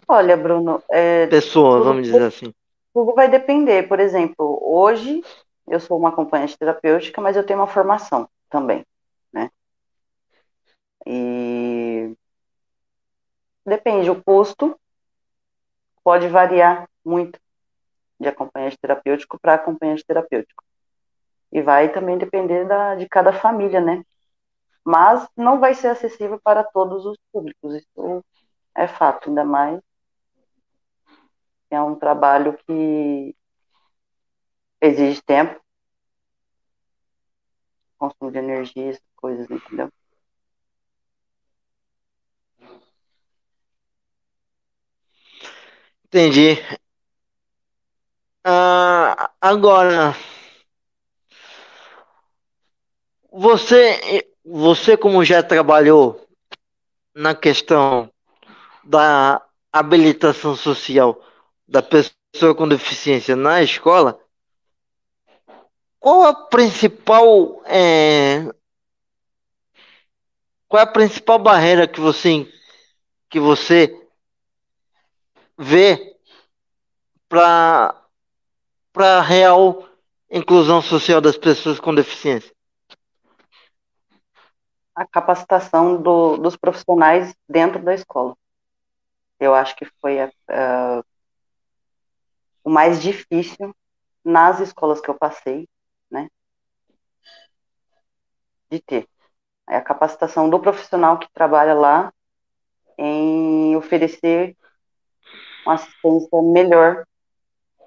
Olha, 0.07 0.35
Bruno, 0.35 0.83
é, 0.91 1.27
pessoa, 1.27 1.81
vamos 1.81 2.03
dizer 2.03 2.21
assim. 2.21 2.53
Tudo 2.93 3.13
vai 3.13 3.29
depender. 3.29 3.87
Por 3.87 3.99
exemplo, 3.99 4.59
hoje 4.61 5.23
eu 5.67 5.79
sou 5.79 5.97
uma 5.97 6.09
acompanhante 6.09 6.57
terapêutica, 6.57 7.21
mas 7.21 7.35
eu 7.35 7.45
tenho 7.45 7.59
uma 7.59 7.67
formação 7.67 8.29
também, 8.49 8.85
né? 9.31 9.49
E 11.05 12.15
depende, 13.65 14.09
o 14.09 14.23
custo 14.23 14.79
pode 16.03 16.27
variar 16.27 16.87
muito 17.03 17.39
de 18.19 18.27
acompanhante 18.27 18.77
terapêutico 18.77 19.39
para 19.39 19.55
acompanhante 19.55 20.05
terapêutico. 20.05 20.63
E 21.51 21.61
vai 21.61 21.91
também 21.91 22.17
depender 22.17 22.65
da, 22.65 22.95
de 22.95 23.07
cada 23.07 23.31
família, 23.33 23.79
né? 23.79 24.03
Mas 24.83 25.27
não 25.35 25.59
vai 25.59 25.73
ser 25.73 25.87
acessível 25.87 26.39
para 26.43 26.63
todos 26.63 27.05
os 27.05 27.17
públicos, 27.31 27.75
isso 27.75 28.23
é 28.75 28.87
fato, 28.87 29.29
ainda 29.29 29.45
mais 29.45 29.79
é 31.69 31.81
um 31.81 31.95
trabalho 31.95 32.57
que 32.65 33.35
exige 34.83 35.21
tempo, 35.21 35.59
consumo 37.97 38.31
de 38.31 38.39
energia, 38.39 38.89
essas 38.89 39.01
coisas, 39.15 39.49
entendeu? 39.49 39.89
Entendi. 46.05 46.57
Ah, 48.43 49.31
agora, 49.39 50.13
você, 53.31 54.27
você 54.45 54.97
como 54.97 55.23
já 55.23 55.41
trabalhou 55.41 56.27
na 57.15 57.33
questão 57.33 58.11
da 58.83 59.41
habilitação 59.71 60.55
social 60.55 61.19
da 61.67 61.81
pessoa 61.81 62.53
com 62.55 62.67
deficiência 62.67 63.35
na 63.35 63.63
escola, 63.63 64.19
qual 66.03 66.23
a 66.23 66.33
principal 66.33 67.63
é, 67.65 68.43
qual 70.67 70.81
é 70.81 70.83
a 70.83 70.91
principal 70.91 71.39
barreira 71.39 71.87
que 71.87 72.01
você 72.01 72.45
que 73.29 73.39
você 73.39 74.05
vê 75.57 76.17
para 77.29 78.03
para 78.91 79.21
real 79.21 79.87
inclusão 80.29 80.81
social 80.81 81.21
das 81.21 81.37
pessoas 81.37 81.79
com 81.79 81.95
deficiência? 81.95 82.53
A 84.93 85.07
capacitação 85.07 86.01
do, 86.01 86.35
dos 86.35 86.57
profissionais 86.57 87.33
dentro 87.47 87.81
da 87.81 87.93
escola. 87.93 88.35
Eu 89.39 89.55
acho 89.55 89.73
que 89.77 89.85
foi 90.01 90.19
a, 90.19 90.29
a, 90.49 91.01
o 92.61 92.69
mais 92.69 93.01
difícil 93.01 93.73
nas 94.21 94.59
escolas 94.59 94.99
que 94.99 95.09
eu 95.09 95.15
passei, 95.15 95.65
né? 96.13 96.29
De 98.73 98.81
ter. 98.81 99.07
É 99.69 99.77
a 99.77 99.81
capacitação 99.81 100.49
do 100.49 100.59
profissional 100.59 101.19
que 101.19 101.31
trabalha 101.31 101.75
lá 101.75 102.11
em 102.97 103.75
oferecer 103.75 104.57
uma 105.63 105.75
assistência 105.75 106.41
melhor 106.41 107.05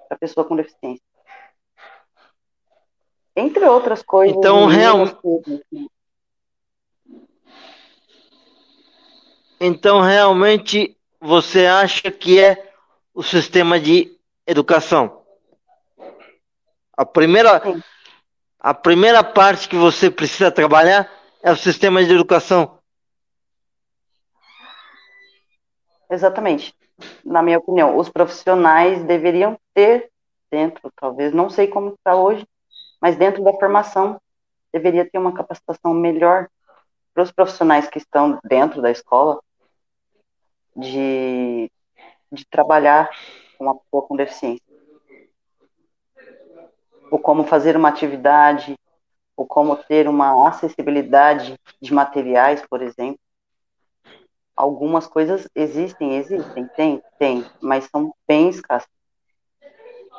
para 0.07 0.15
a 0.15 0.17
pessoa 0.17 0.47
com 0.47 0.55
deficiência. 0.55 1.03
Entre 3.35 3.65
outras 3.65 4.01
coisas. 4.01 4.37
Então, 4.37 4.65
realmente. 4.65 5.17
Então, 9.59 9.99
realmente, 9.99 10.97
você 11.19 11.65
acha 11.65 12.09
que 12.09 12.39
é 12.39 12.71
o 13.13 13.21
sistema 13.21 13.77
de 13.77 14.17
educação? 14.45 15.21
A 16.95 17.05
primeira, 17.05 17.61
a 18.69 18.73
primeira 18.73 19.23
parte 19.23 19.69
que 19.69 19.75
você 19.75 20.09
precisa 20.09 20.51
trabalhar 20.51 21.09
é 21.41 21.51
o 21.51 21.57
sistema 21.57 22.03
de 22.03 22.13
educação. 22.13 22.79
Exatamente 26.09 26.77
na 27.23 27.41
minha 27.41 27.59
opinião, 27.59 27.97
os 27.97 28.09
profissionais 28.09 29.03
deveriam 29.03 29.59
ter 29.73 30.11
dentro, 30.49 30.91
talvez, 30.95 31.33
não 31.33 31.49
sei 31.49 31.67
como 31.67 31.93
está 31.93 32.15
hoje, 32.15 32.47
mas 33.01 33.15
dentro 33.15 33.43
da 33.43 33.53
formação 33.53 34.19
deveria 34.71 35.09
ter 35.09 35.17
uma 35.17 35.33
capacitação 35.33 35.93
melhor 35.93 36.47
para 37.13 37.23
os 37.23 37.31
profissionais 37.31 37.87
que 37.87 37.97
estão 37.97 38.39
dentro 38.43 38.81
da 38.81 38.91
escola 38.91 39.39
de, 40.75 41.71
de 42.31 42.45
trabalhar 42.45 43.09
com 43.57 43.65
uma 43.65 43.75
pessoa 43.75 44.03
com 44.03 44.15
deficiência. 44.15 44.66
Ou 47.09 47.19
como 47.19 47.43
fazer 47.43 47.75
uma 47.75 47.89
atividade, 47.89 48.75
ou 49.35 49.45
como 49.45 49.75
ter 49.75 50.07
uma 50.07 50.47
acessibilidade 50.47 51.57
de 51.81 51.93
materiais, 51.93 52.63
por 52.69 52.81
exemplo 52.81 53.19
algumas 54.57 55.05
coisas 55.05 55.47
existem, 55.53 56.17
existem, 56.17 56.67
tem, 56.69 57.01
tem, 57.19 57.45
mas 57.61 57.87
são 57.91 58.11
bem 58.27 58.49
escassas, 58.49 58.89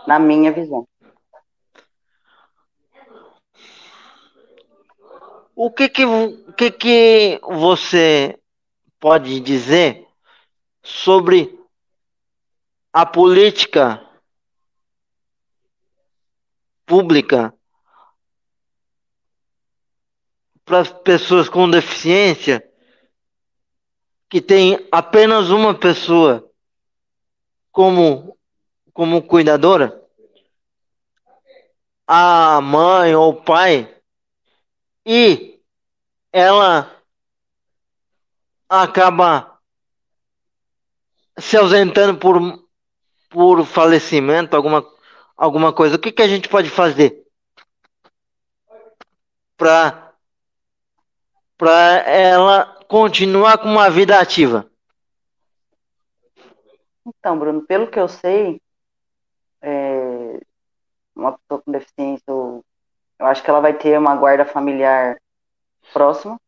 na 0.07 0.21
minha 0.21 0.53
visão. 0.53 0.87
O 5.57 5.73
que 5.73 5.89
que, 5.89 6.05
que 6.57 6.71
que 6.71 7.41
você 7.43 8.39
pode 9.01 9.41
dizer 9.41 10.07
sobre 10.85 11.59
a 12.93 13.05
política 13.05 14.08
pública 16.89 17.55
para 20.65 20.81
as 20.81 20.91
pessoas 20.91 21.49
com 21.49 21.71
deficiência 21.71 22.67
que 24.29 24.41
tem 24.41 24.89
apenas 24.91 25.51
uma 25.51 25.75
pessoa 25.75 26.51
como, 27.71 28.37
como 28.93 29.23
cuidadora, 29.23 30.03
a 32.07 32.61
mãe 32.61 33.15
ou 33.15 33.43
pai, 33.43 33.95
e 35.07 35.61
ela 36.33 36.95
acaba 38.69 39.59
se 41.39 41.57
ausentando 41.57 42.19
por, 42.19 42.67
por 43.31 43.65
falecimento, 43.65 44.57
alguma, 44.57 44.85
alguma 45.39 45.73
coisa. 45.73 45.95
O 45.95 45.99
que, 45.99 46.11
que 46.11 46.21
a 46.21 46.29
gente 46.29 46.49
pode 46.49 46.69
fazer 46.69 47.25
para 49.57 50.13
ela 52.05 52.85
continuar 52.89 53.59
com 53.59 53.69
uma 53.69 53.89
vida 53.89 54.19
ativa? 54.19 54.69
Então, 57.07 57.39
Bruno, 57.39 57.63
pelo 57.63 57.91
que 57.91 57.99
eu 57.99 58.09
sei, 58.09 58.61
é, 59.63 60.41
uma 61.15 61.39
pessoa 61.39 61.63
com 61.63 61.73
deficiência, 61.73 62.25
eu, 62.27 62.65
eu 63.19 63.27
acho 63.27 63.43
que 63.43 63.49
ela 63.49 63.61
vai 63.61 63.73
ter 63.73 63.99
uma 63.99 64.15
guarda 64.17 64.45
familiar 64.45 65.17
próxima. 65.93 66.39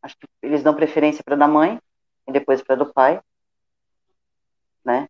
Acho 0.00 0.16
que 0.16 0.26
eles 0.42 0.62
dão 0.62 0.74
preferência 0.74 1.22
para 1.22 1.36
da 1.36 1.48
mãe 1.48 1.78
e 2.26 2.32
depois 2.32 2.62
para 2.62 2.76
do 2.76 2.92
pai, 2.92 3.20
né? 4.84 5.08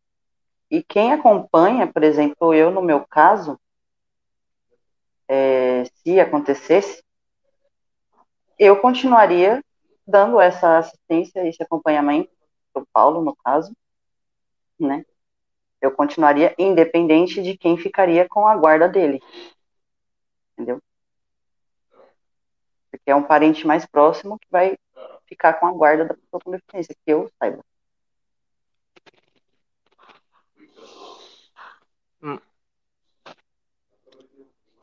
E 0.70 0.82
quem 0.82 1.12
acompanha, 1.12 1.86
por 1.86 2.02
exemplo, 2.02 2.54
eu 2.54 2.70
no 2.70 2.82
meu 2.82 3.06
caso, 3.06 3.58
é, 5.28 5.84
se 5.84 6.18
acontecesse, 6.20 7.02
eu 8.58 8.80
continuaria 8.80 9.62
dando 10.06 10.40
essa 10.40 10.78
assistência, 10.78 11.46
esse 11.46 11.62
acompanhamento 11.62 12.30
para 12.72 12.82
o 12.82 12.86
Paulo, 12.92 13.22
no 13.22 13.34
caso, 13.36 13.74
né? 14.78 15.04
Eu 15.80 15.92
continuaria 15.92 16.54
independente 16.58 17.42
de 17.42 17.56
quem 17.56 17.76
ficaria 17.76 18.26
com 18.28 18.46
a 18.46 18.56
guarda 18.56 18.88
dele. 18.88 19.22
Entendeu? 20.52 20.80
Porque 22.90 23.10
é 23.10 23.14
um 23.14 23.22
parente 23.22 23.66
mais 23.66 23.84
próximo 23.84 24.38
que 24.38 24.46
vai 24.50 24.78
ficar 25.26 25.54
com 25.54 25.66
a 25.66 25.72
guarda 25.72 26.06
da 26.06 26.14
pessoa 26.14 26.40
com 26.42 26.50
deficiência, 26.50 26.94
que 27.04 27.12
eu 27.12 27.30
saiba. 27.38 27.62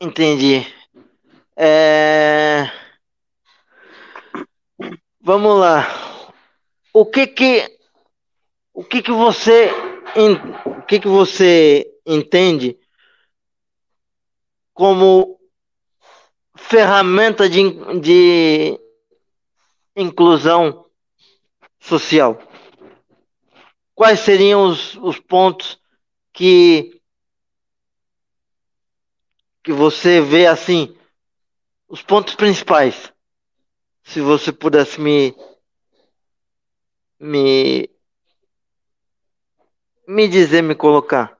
Entendi. 0.00 0.66
É... 1.56 2.64
Vamos 5.20 5.60
lá. 5.60 5.86
O 6.92 7.06
que 7.06 7.26
que 7.28 7.78
o 8.74 8.82
que 8.82 9.00
que 9.00 9.12
você 9.12 9.70
o 10.66 10.82
que 10.82 10.98
que 10.98 11.06
você 11.06 11.86
entende 12.04 12.76
como 14.74 15.38
ferramenta 16.56 17.48
de, 17.48 17.62
de 18.00 18.80
inclusão 19.94 20.84
social? 21.78 22.42
Quais 23.94 24.18
seriam 24.18 24.66
os, 24.66 24.96
os 24.96 25.20
pontos 25.20 25.80
que 26.32 27.01
que 29.62 29.72
você 29.72 30.20
vê 30.20 30.46
assim 30.46 30.94
os 31.88 32.02
pontos 32.02 32.34
principais? 32.34 33.12
se 34.04 34.20
você 34.20 34.52
pudesse 34.52 35.00
me 35.00 35.34
me 37.18 37.88
me 40.06 40.28
dizer, 40.28 40.62
me 40.62 40.74
colocar. 40.74 41.38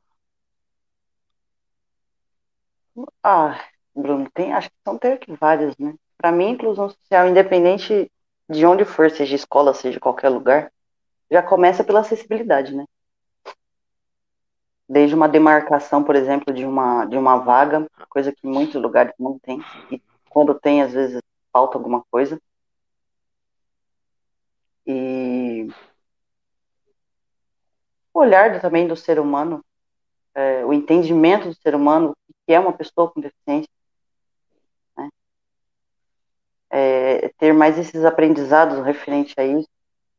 Ah, 3.23 3.59
Bruno, 3.95 4.31
tem, 4.33 4.53
acho 4.53 4.69
que 4.71 4.77
são 4.85 4.97
ter 4.99 5.19
vários, 5.41 5.77
né? 5.77 5.95
Para 6.17 6.31
mim, 6.33 6.51
inclusão 6.51 6.89
social, 6.89 7.29
independente 7.29 8.11
de 8.49 8.65
onde 8.67 8.85
for, 8.85 9.11
seja 9.11 9.35
escola, 9.35 9.75
seja 9.75 9.99
qualquer 9.99 10.29
lugar, 10.29 10.73
já 11.31 11.43
começa 11.43 11.83
pela 11.83 12.01
acessibilidade, 12.01 12.75
né? 12.75 12.85
Desde 14.93 15.15
uma 15.15 15.27
demarcação, 15.27 16.05
por 16.05 16.15
exemplo, 16.15 16.53
de 16.53 16.67
uma, 16.67 17.07
de 17.07 17.17
uma 17.17 17.39
vaga, 17.39 17.89
coisa 18.11 18.31
que 18.31 18.47
em 18.47 18.53
muitos 18.53 18.75
lugares 18.75 19.15
não 19.19 19.39
tem, 19.39 19.59
e 19.91 19.99
quando 20.29 20.55
tem, 20.55 20.83
às 20.83 20.93
vezes 20.93 21.23
falta 21.51 21.79
alguma 21.79 22.05
coisa. 22.11 22.39
E 24.87 25.67
o 28.13 28.21
olhar 28.21 28.61
também 28.61 28.87
do 28.87 28.95
ser 28.95 29.19
humano, 29.19 29.65
é, 30.35 30.63
o 30.63 30.75
entendimento 30.75 31.49
do 31.49 31.55
ser 31.55 31.75
humano, 31.75 32.15
que 32.47 32.53
é 32.53 32.61
uma 32.61 32.75
pessoa 32.75 33.11
com 33.11 33.19
deficiência, 33.19 33.71
né? 34.95 35.09
é, 36.69 37.31
ter 37.39 37.55
mais 37.55 37.79
esses 37.79 38.05
aprendizados 38.05 38.85
referente 38.85 39.33
a 39.39 39.45
isso, 39.45 39.69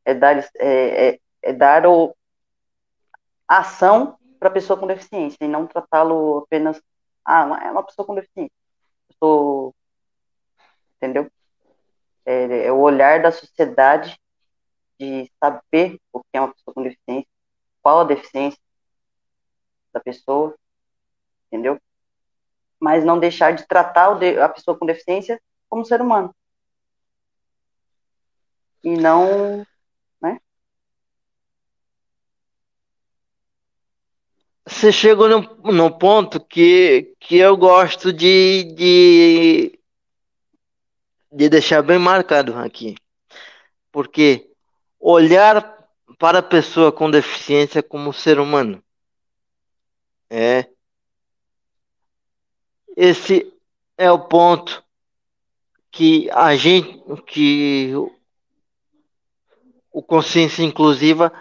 é 0.04 0.14
dar, 0.14 0.36
é, 0.56 1.08
é, 1.10 1.20
é 1.42 1.52
dar 1.52 1.86
o, 1.86 2.12
ação 3.46 4.18
para 4.38 4.48
a 4.48 4.52
pessoa 4.52 4.78
com 4.78 4.86
deficiência 4.86 5.38
e 5.40 5.48
não 5.48 5.66
tratá-lo 5.66 6.38
apenas, 6.38 6.80
ah, 7.24 7.60
é 7.64 7.70
uma 7.70 7.82
pessoa 7.82 8.06
com 8.06 8.14
deficiência. 8.14 8.52
Entendeu? 10.96 11.30
É, 12.26 12.66
é, 12.66 12.72
o 12.72 12.78
olhar 12.78 13.22
da 13.22 13.30
sociedade 13.30 14.18
de 14.98 15.30
saber 15.42 16.00
o 16.12 16.20
que 16.20 16.28
é 16.34 16.40
uma 16.40 16.52
pessoa 16.52 16.74
com 16.74 16.82
deficiência, 16.82 17.28
qual 17.82 18.00
a 18.00 18.04
deficiência 18.04 18.60
da 19.92 20.00
pessoa, 20.00 20.54
entendeu? 21.46 21.80
Mas 22.80 23.04
não 23.04 23.18
deixar 23.18 23.52
de 23.52 23.66
tratar 23.66 24.16
a 24.42 24.48
pessoa 24.48 24.78
com 24.78 24.86
deficiência 24.86 25.40
como 25.68 25.84
ser 25.84 26.00
humano. 26.00 26.34
E 28.82 28.96
não 28.96 29.64
você 34.74 34.90
chegou 34.90 35.28
num, 35.28 35.72
num 35.72 35.90
ponto 35.90 36.40
que, 36.40 37.14
que 37.20 37.36
eu 37.36 37.56
gosto 37.56 38.12
de, 38.12 38.64
de, 38.74 39.78
de 41.32 41.48
deixar 41.48 41.80
bem 41.80 41.98
marcado 41.98 42.56
aqui. 42.58 42.96
Porque 43.92 44.50
olhar 44.98 45.88
para 46.18 46.40
a 46.40 46.42
pessoa 46.42 46.90
com 46.90 47.08
deficiência 47.08 47.82
como 47.82 48.12
ser 48.12 48.40
humano. 48.40 48.82
É. 50.28 50.68
Esse 52.96 53.52
é 53.96 54.10
o 54.10 54.26
ponto 54.26 54.84
que 55.92 56.28
a 56.32 56.56
gente, 56.56 57.00
que 57.26 57.92
o 59.92 60.02
consciência 60.02 60.64
inclusiva 60.64 61.32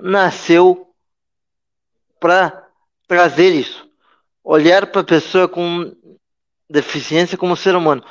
nasceu 0.00 0.93
para 2.24 2.66
trazer 3.06 3.50
isso. 3.50 3.86
Olhar 4.42 4.86
para 4.86 5.02
a 5.02 5.04
pessoa 5.04 5.46
com 5.46 5.94
deficiência 6.70 7.36
como 7.36 7.54
ser 7.54 7.76
humano. 7.76 8.02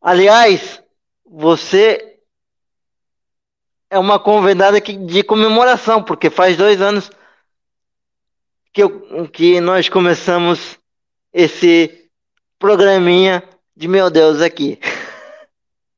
Aliás, 0.00 0.80
você 1.26 2.20
é 3.90 3.98
uma 3.98 4.20
convidada 4.20 4.80
de 4.80 5.24
comemoração, 5.24 6.04
porque 6.04 6.30
faz 6.30 6.56
dois 6.56 6.80
anos 6.80 7.10
que, 8.72 8.84
eu, 8.84 9.28
que 9.28 9.60
nós 9.60 9.88
começamos 9.88 10.78
esse 11.32 12.08
programinha 12.60 13.42
de 13.76 13.88
meu 13.88 14.08
Deus 14.08 14.40
aqui. 14.40 14.78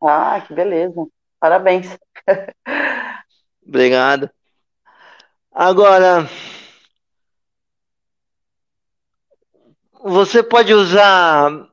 Ah, 0.09 0.41
que 0.47 0.55
beleza. 0.55 1.05
Parabéns. 1.41 1.99
Obrigado. 3.67 4.31
Agora, 5.51 6.29
você 10.09 10.43
pode 10.43 10.73
usar 10.73 11.69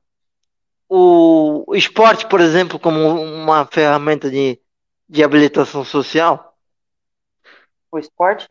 o 0.89 1.65
esporte, 1.75 2.27
por 2.27 2.41
exemplo, 2.41 2.79
como 2.79 2.99
uma 2.99 3.65
ferramenta 3.65 4.29
de, 4.29 4.59
de 5.07 5.23
habilitação 5.23 5.85
social? 5.85 6.57
O 7.91 7.99
esporte? 7.99 8.49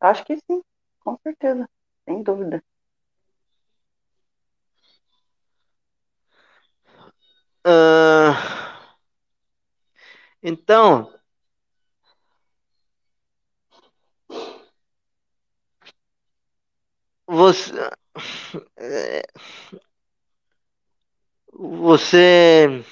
Acho 0.00 0.24
que 0.24 0.36
sim, 0.36 0.60
com 1.00 1.16
certeza, 1.22 1.68
sem 2.04 2.22
dúvida. 2.22 2.62
Uh, 7.64 8.34
então, 10.42 11.12
você, 17.26 17.72
você 21.52 22.84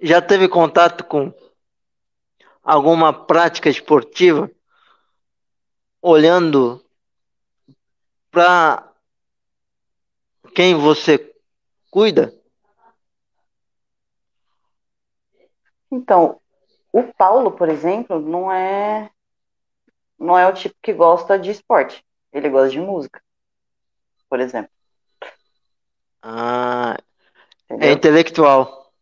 já 0.00 0.20
teve 0.20 0.48
contato 0.48 1.04
com 1.04 1.32
alguma 2.62 3.12
prática 3.12 3.68
esportiva 3.68 4.50
olhando 6.00 6.84
para 8.30 8.92
quem 10.54 10.74
você 10.74 11.34
cuida? 11.90 12.34
Então, 15.90 16.40
o 16.92 17.02
Paulo, 17.14 17.52
por 17.52 17.68
exemplo, 17.68 18.20
não 18.20 18.50
é 18.50 19.10
não 20.18 20.36
é 20.36 20.48
o 20.48 20.54
tipo 20.54 20.74
que 20.82 20.92
gosta 20.92 21.38
de 21.38 21.50
esporte. 21.50 22.04
Ele 22.32 22.48
gosta 22.48 22.70
de 22.70 22.80
música 22.80 23.25
por 24.28 24.40
exemplo. 24.40 24.70
Ah, 26.22 26.96
é 27.68 27.92
intelectual. 27.92 28.92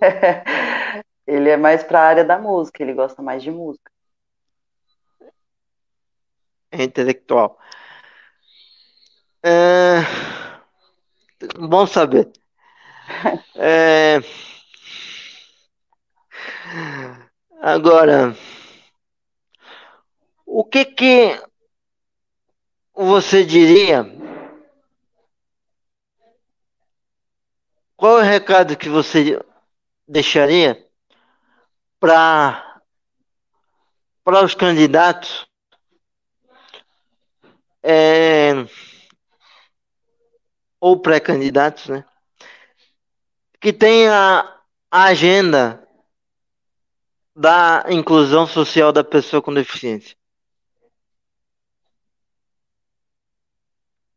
ele 1.26 1.48
é 1.48 1.56
mais 1.56 1.82
para 1.82 2.00
a 2.00 2.06
área 2.06 2.24
da 2.24 2.38
música, 2.38 2.82
ele 2.82 2.94
gosta 2.94 3.22
mais 3.22 3.42
de 3.42 3.50
música. 3.50 3.90
É 6.72 6.84
intelectual. 6.84 7.58
É... 9.42 10.00
Bom 11.58 11.86
saber. 11.86 12.30
É... 13.56 14.20
Agora, 17.60 18.34
o 20.46 20.64
que 20.64 20.84
que 20.84 21.40
você 22.94 23.44
diria 23.44 24.04
Qual 28.00 28.18
é 28.18 28.22
o 28.22 28.24
recado 28.24 28.78
que 28.78 28.88
você 28.88 29.38
deixaria 30.08 30.88
para 32.00 32.80
para 34.24 34.42
os 34.42 34.54
candidatos 34.54 35.46
é, 37.82 38.52
ou 40.80 40.98
pré-candidatos, 40.98 41.88
né, 41.88 42.02
que 43.60 43.70
tem 43.70 44.08
a, 44.08 44.60
a 44.90 45.04
agenda 45.04 45.86
da 47.36 47.84
inclusão 47.90 48.46
social 48.46 48.94
da 48.94 49.04
pessoa 49.04 49.42
com 49.42 49.52
deficiência? 49.52 50.16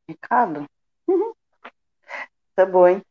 Ricardo, 0.07 0.65
é 2.55 2.65
bom, 2.65 2.87
hein? 2.87 3.03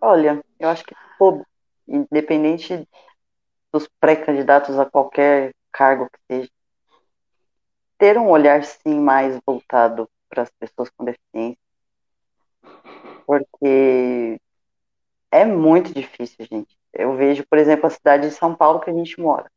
Olha, 0.00 0.42
eu 0.58 0.68
acho 0.68 0.84
que 0.84 0.94
todo, 1.18 1.44
independente 1.86 2.88
dos 3.72 3.88
pré-candidatos 4.00 4.78
a 4.78 4.86
qualquer 4.86 5.52
cargo 5.72 6.08
que 6.10 6.18
seja, 6.30 6.50
ter 7.98 8.16
um 8.16 8.28
olhar 8.28 8.62
sim 8.64 9.00
mais 9.00 9.38
voltado 9.44 10.08
para 10.28 10.42
as 10.42 10.50
pessoas 10.50 10.88
com 10.90 11.04
deficiência, 11.04 11.58
porque 13.26 14.40
é 15.30 15.44
muito 15.44 15.92
difícil, 15.92 16.46
gente. 16.46 16.76
Eu 16.92 17.16
vejo, 17.16 17.44
por 17.48 17.58
exemplo, 17.58 17.86
a 17.86 17.90
cidade 17.90 18.28
de 18.28 18.34
São 18.34 18.54
Paulo 18.54 18.80
que 18.80 18.90
a 18.90 18.94
gente 18.94 19.20
mora. 19.20 19.50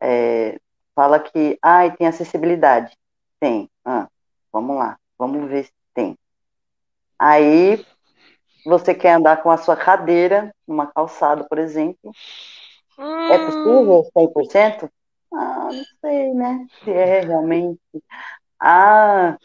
É, 0.00 0.58
fala 0.94 1.18
que, 1.18 1.58
ah, 1.62 1.90
tem 1.90 2.06
acessibilidade. 2.06 2.96
Tem. 3.40 3.68
Ah, 3.84 4.08
vamos 4.52 4.76
lá, 4.76 4.98
vamos 5.18 5.48
ver 5.48 5.64
se 5.64 5.72
tem. 5.94 6.16
Aí 7.18 7.84
você 8.66 8.94
quer 8.94 9.12
andar 9.14 9.42
com 9.42 9.50
a 9.50 9.56
sua 9.56 9.76
cadeira 9.76 10.52
numa 10.66 10.86
calçada, 10.86 11.44
por 11.44 11.58
exemplo. 11.58 12.10
Hum. 12.98 13.32
É 13.32 13.38
possível 13.38 14.04
100%? 14.12 14.90
Ah, 15.32 15.68
não 15.72 15.84
sei, 16.00 16.34
né? 16.34 16.66
Se 16.82 16.90
é 16.90 17.20
realmente. 17.20 17.80
Ah, 18.58 19.36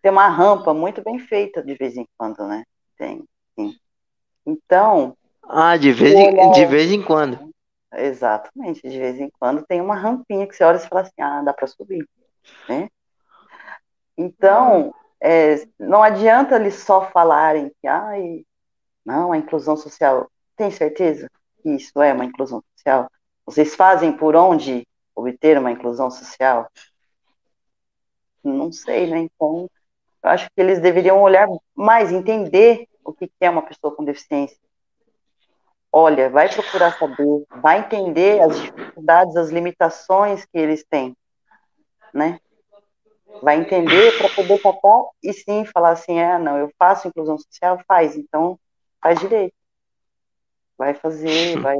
tem 0.00 0.10
uma 0.10 0.28
rampa 0.28 0.72
muito 0.72 1.02
bem 1.02 1.18
feita 1.18 1.62
de 1.62 1.74
vez 1.74 1.96
em 1.96 2.06
quando, 2.16 2.46
né? 2.46 2.64
Tem, 2.96 3.24
sim. 3.58 3.76
Então. 4.46 5.16
Ah, 5.42 5.76
de 5.76 5.92
vez, 5.92 6.14
em, 6.14 6.52
de 6.52 6.66
vez 6.66 6.90
em 6.90 7.02
quando. 7.02 7.50
Exatamente, 7.92 8.88
de 8.88 8.98
vez 8.98 9.18
em 9.18 9.28
quando 9.38 9.66
tem 9.66 9.80
uma 9.80 9.96
rampinha 9.96 10.46
que 10.46 10.54
você 10.54 10.62
olha 10.62 10.76
e 10.76 10.88
fala 10.88 11.02
assim, 11.02 11.20
ah, 11.20 11.42
dá 11.42 11.52
para 11.52 11.66
subir, 11.66 12.08
né? 12.68 12.88
Então, 14.16 14.94
é, 15.20 15.66
não 15.78 16.02
adianta 16.02 16.54
eles 16.54 16.74
só 16.74 17.10
falarem 17.10 17.72
que, 17.80 17.88
ai, 17.88 18.44
Não, 19.04 19.32
a 19.32 19.38
inclusão 19.38 19.76
social. 19.76 20.30
Tem 20.56 20.70
certeza 20.70 21.30
que 21.62 21.70
isso 21.70 22.00
é 22.00 22.12
uma 22.12 22.24
inclusão 22.24 22.62
social? 22.74 23.10
Vocês 23.44 23.74
fazem 23.74 24.16
por 24.16 24.36
onde 24.36 24.86
obter 25.14 25.58
uma 25.58 25.70
inclusão 25.70 26.10
social? 26.10 26.70
Não 28.42 28.72
sei, 28.72 29.06
né? 29.08 29.18
Então, 29.20 29.68
eu 30.22 30.30
acho 30.30 30.46
que 30.46 30.60
eles 30.60 30.80
deveriam 30.80 31.20
olhar 31.20 31.48
mais, 31.74 32.12
entender 32.12 32.86
o 33.04 33.12
que 33.12 33.30
é 33.40 33.50
uma 33.50 33.62
pessoa 33.62 33.94
com 33.94 34.04
deficiência. 34.04 34.58
Olha, 35.92 36.30
vai 36.30 36.48
procurar 36.48 36.96
saber, 36.96 37.44
vai 37.60 37.80
entender 37.80 38.40
as 38.40 38.60
dificuldades, 38.60 39.34
as 39.36 39.50
limitações 39.50 40.44
que 40.44 40.56
eles 40.56 40.84
têm, 40.84 41.16
né? 42.14 42.38
Vai 43.42 43.56
entender 43.56 44.16
para 44.18 44.28
poder 44.28 44.60
tratar 44.60 45.04
e 45.22 45.32
sim 45.32 45.64
falar 45.64 45.90
assim, 45.90 46.18
é, 46.18 46.38
não, 46.38 46.58
eu 46.58 46.70
faço 46.78 47.08
inclusão 47.08 47.36
social, 47.38 47.80
faz, 47.88 48.16
então 48.16 48.58
faz 49.02 49.18
direito. 49.20 49.54
Vai 50.76 50.94
fazer, 50.94 51.58
vai. 51.60 51.76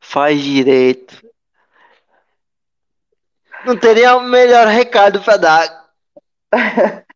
Faz 0.00 0.40
direito. 0.40 1.22
Não 3.64 3.78
teria 3.78 4.16
o 4.16 4.20
melhor 4.20 4.66
recado 4.66 5.22
para 5.22 5.36
dar. 5.36 5.92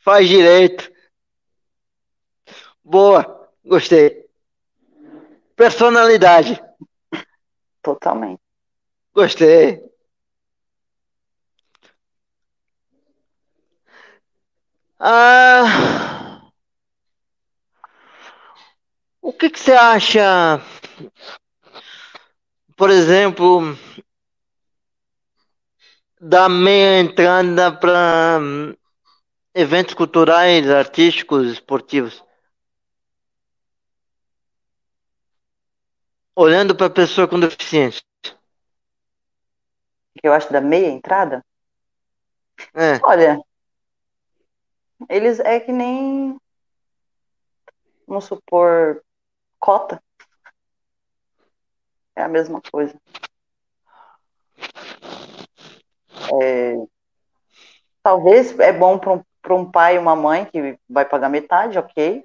Faz 0.00 0.26
direito. 0.26 0.90
Boa, 2.82 3.48
gostei. 3.64 4.26
Personalidade. 5.54 6.60
Totalmente. 7.82 8.40
Gostei. 9.14 9.91
Ah, 15.04 16.38
o 19.20 19.32
que, 19.32 19.50
que 19.50 19.58
você 19.58 19.72
acha, 19.72 20.60
por 22.76 22.90
exemplo, 22.90 23.76
da 26.20 26.48
meia 26.48 27.00
entrada 27.00 27.70
para 27.72 28.38
hum, 28.40 28.74
eventos 29.54 29.94
culturais, 29.94 30.70
artísticos, 30.70 31.50
esportivos? 31.52 32.24
Olhando 36.36 36.74
para 36.76 36.88
a 36.88 36.90
pessoa 36.90 37.26
com 37.26 37.40
deficiência. 37.40 38.02
Eu 40.22 40.32
acho 40.32 40.52
da 40.52 40.60
meia 40.60 40.88
entrada? 40.88 41.42
É. 42.74 43.00
Olha, 43.02 43.38
eles 45.08 45.40
é 45.40 45.60
que 45.60 45.72
nem, 45.72 46.36
vamos 48.06 48.24
supor, 48.24 49.02
cota. 49.58 50.02
É 52.16 52.22
a 52.22 52.28
mesma 52.28 52.60
coisa. 52.70 52.98
É, 56.42 56.76
talvez 58.02 58.58
é 58.58 58.72
bom 58.72 58.98
para 58.98 59.14
um, 59.14 59.22
um 59.50 59.70
pai 59.70 59.96
e 59.96 59.98
uma 59.98 60.16
mãe 60.16 60.44
que 60.44 60.78
vai 60.88 61.04
pagar 61.04 61.28
metade, 61.28 61.78
ok. 61.78 62.24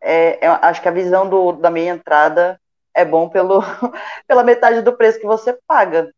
É, 0.00 0.46
acho 0.46 0.80
que 0.82 0.88
a 0.88 0.92
visão 0.92 1.28
do, 1.28 1.52
da 1.52 1.70
meia 1.70 1.90
entrada 1.90 2.60
é 2.94 3.04
bom 3.04 3.28
pelo, 3.28 3.60
pela 4.26 4.44
metade 4.44 4.82
do 4.82 4.96
preço 4.96 5.20
que 5.20 5.26
você 5.26 5.58
paga. 5.66 6.12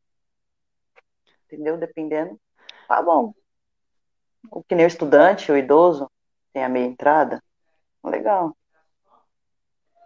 Entendeu? 1.46 1.78
Dependendo. 1.78 2.38
Tá 2.86 3.02
bom. 3.02 3.32
Que 4.68 4.74
nem 4.74 4.84
o 4.84 4.88
estudante, 4.88 5.52
o 5.52 5.56
idoso, 5.56 6.10
tem 6.52 6.64
a 6.64 6.68
meia 6.68 6.86
entrada. 6.86 7.42
Legal. 8.04 8.56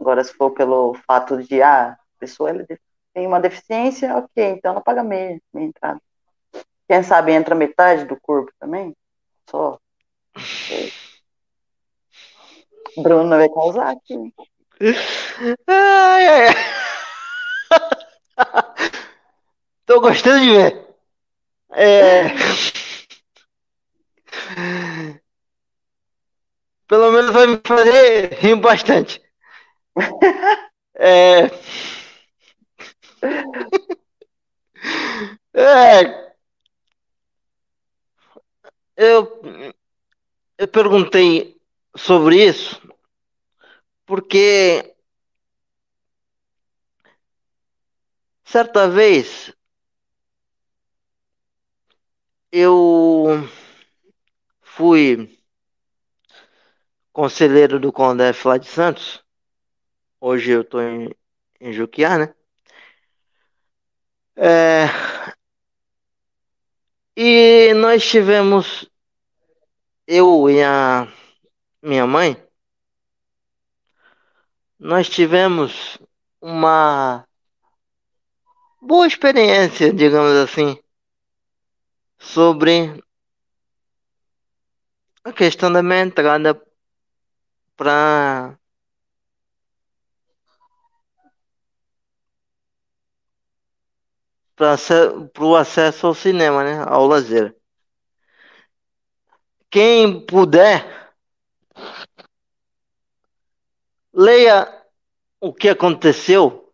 Agora, 0.01 0.25
se 0.25 0.33
for 0.35 0.51
pelo 0.51 0.95
fato 1.07 1.43
de, 1.43 1.63
ah, 1.63 1.93
a 1.93 1.97
pessoa 2.19 2.51
tem 3.15 3.27
uma 3.27 3.41
deficiência, 3.41 4.17
ok, 4.17 4.45
então 4.45 4.73
ela 4.73 4.81
paga 4.81 5.05
meia, 5.05 5.41
meia 5.53 5.67
entrada. 5.67 6.01
Quem 6.89 7.03
sabe 7.03 7.33
entra 7.33 7.55
metade 7.55 8.05
do 8.05 8.19
corpo 8.21 8.53
também? 8.59 8.95
Só. 9.49 9.79
Bruno 12.97 13.31
vai 13.31 13.49
causar 13.49 13.93
aqui. 13.93 14.35
Ai, 15.67 16.27
ai, 16.27 16.49
ai. 16.49 16.55
Tô 19.87 20.01
gostando 20.01 20.41
de 20.41 20.51
ver. 20.51 20.87
É... 21.73 22.29
Pelo 26.93 27.11
menos 27.11 27.33
vai 27.33 27.47
me 27.47 27.59
fazer 27.67 28.35
rir 28.43 28.57
bastante. 28.57 29.15
É... 30.95 31.51
é... 35.55 36.33
Eu, 38.97 39.43
eu 40.59 40.69
perguntei 40.69 41.57
sobre 41.97 42.47
isso 42.49 42.81
porque 44.07 44.95
certa 48.45 48.89
vez 48.89 49.53
eu 52.53 53.49
fui 54.63 55.42
conselheiro 57.13 57.79
do 57.79 57.93
Condef 57.93 58.47
lá 58.47 58.57
de 58.57 58.67
Santos. 58.67 59.23
Hoje 60.21 60.53
eu 60.53 60.63
estou 60.63 60.81
em, 60.81 61.15
em 61.61 61.73
Juquiá, 61.73 62.19
né? 62.19 62.35
É, 64.35 64.87
e 67.17 67.75
nós 67.75 68.05
tivemos, 68.05 68.91
eu 70.07 70.49
e 70.49 70.63
a 70.63 71.07
minha 71.83 72.07
mãe, 72.07 72.37
nós 74.79 75.09
tivemos 75.09 75.99
uma 76.41 77.27
boa 78.81 79.07
experiência, 79.07 79.93
digamos 79.93 80.33
assim, 80.37 80.77
sobre 82.19 83.03
a 85.23 85.33
questão 85.33 85.73
da 85.73 85.83
minha 85.83 86.01
entrada 86.01 86.61
para 87.83 88.59
para 94.55 95.45
o 95.45 95.57
acesso 95.57 96.07
ao 96.07 96.15
cinema, 96.15 96.63
né, 96.63 96.85
ao 96.87 97.07
lazer. 97.07 97.57
Quem 99.69 100.25
puder, 100.25 101.13
leia 104.13 104.69
o 105.41 105.53
que 105.53 105.69
aconteceu 105.69 106.73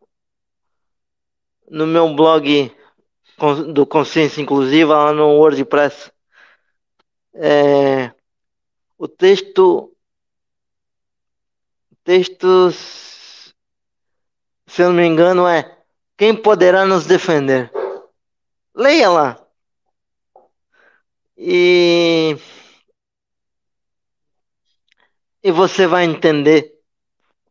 no 1.71 1.87
meu 1.87 2.15
blog 2.15 2.71
do 3.73 3.87
Consciência 3.87 4.43
Inclusiva 4.43 5.05
lá 5.05 5.13
no 5.13 5.39
WordPress. 5.39 6.13
É, 7.35 8.13
o 8.99 9.07
texto 9.07 9.97
texto 12.09 12.71
se 12.73 13.53
eu 14.79 14.87
não 14.87 14.95
me 14.95 15.05
engano 15.05 15.47
é 15.47 15.77
quem 16.17 16.35
poderá 16.35 16.87
nos 16.87 17.05
defender? 17.05 17.71
Leia 18.75 19.11
lá. 19.11 19.47
E 21.37 22.35
e 25.43 25.53
você 25.53 25.87
vai 25.87 26.05
entender 26.05 26.81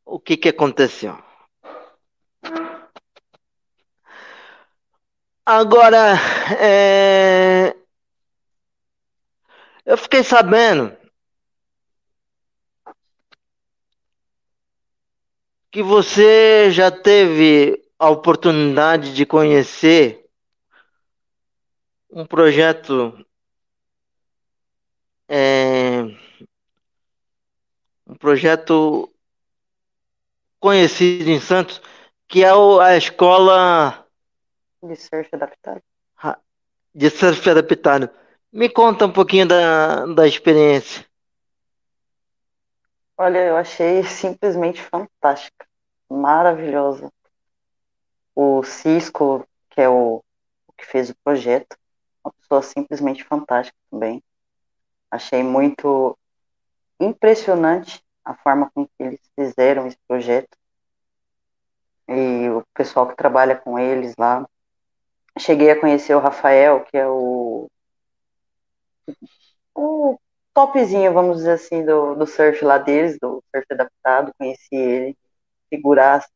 o 0.04 0.20
que 0.20 0.36
que 0.36 0.50
aconteceu. 0.50 1.16
Agora, 5.46 6.16
é... 6.60 7.76
eu 9.86 9.98
fiquei 9.98 10.24
sabendo 10.24 10.98
que 15.72 15.84
você 15.84 16.72
já 16.72 16.90
teve 16.90 17.84
a 18.00 18.10
oportunidade 18.10 19.14
de 19.14 19.26
conhecer 19.26 20.26
um 22.10 22.26
projeto 22.26 23.26
é, 25.28 26.04
um 28.06 28.16
projeto 28.16 29.12
conhecido 30.60 31.30
em 31.30 31.40
Santos 31.40 31.82
que 32.28 32.44
é 32.44 32.50
a 32.50 32.98
escola 32.98 34.06
de 34.84 34.96
surf 34.96 35.30
adaptado. 35.34 35.82
De 36.94 37.10
surf 37.10 37.50
adaptado. 37.50 38.10
Me 38.52 38.70
conta 38.70 39.06
um 39.06 39.12
pouquinho 39.12 39.48
da, 39.48 40.06
da 40.06 40.28
experiência. 40.28 41.07
Olha, 43.18 43.40
eu 43.40 43.58
achei 43.58 44.04
simplesmente 44.04 44.82
fantástica, 44.82 45.68
maravilhosa. 46.10 47.12
O 48.36 48.64
Cisco, 48.64 49.48
que 49.72 49.82
é 49.82 49.90
o, 49.90 50.24
o 50.68 50.74
que 50.74 50.86
fez 50.86 51.10
o 51.10 51.16
projeto, 51.24 51.76
uma 52.24 52.32
pessoa 52.34 52.62
simplesmente 52.62 53.24
fantástica 53.24 53.78
também. 53.90 54.24
Achei 55.10 55.42
muito 55.42 56.18
impressionante 57.00 58.04
a 58.24 58.36
forma 58.36 58.70
com 58.74 58.86
que 58.86 58.94
eles 59.00 59.22
fizeram 59.36 59.88
esse 59.88 59.98
projeto. 60.08 60.56
E 62.08 62.50
o 62.50 62.64
pessoal 62.74 63.08
que 63.08 63.16
trabalha 63.16 63.56
com 63.56 63.80
eles 63.80 64.14
lá. 64.18 64.48
Cheguei 65.40 65.72
a 65.72 65.80
conhecer 65.80 66.16
o 66.16 66.20
Rafael, 66.20 66.84
que 66.86 66.98
é 66.98 67.08
o, 67.08 67.70
o 69.76 70.20
topzinho, 70.58 71.14
vamos 71.14 71.38
dizer 71.38 71.52
assim, 71.52 71.86
do, 71.86 72.16
do 72.16 72.26
surf 72.26 72.66
lá 72.66 72.80
deles, 72.80 73.20
do 73.20 73.44
surf 73.54 73.68
adaptado. 73.70 74.34
Conheci 74.40 74.76
ele, 74.76 75.18
figuraça. 75.70 76.28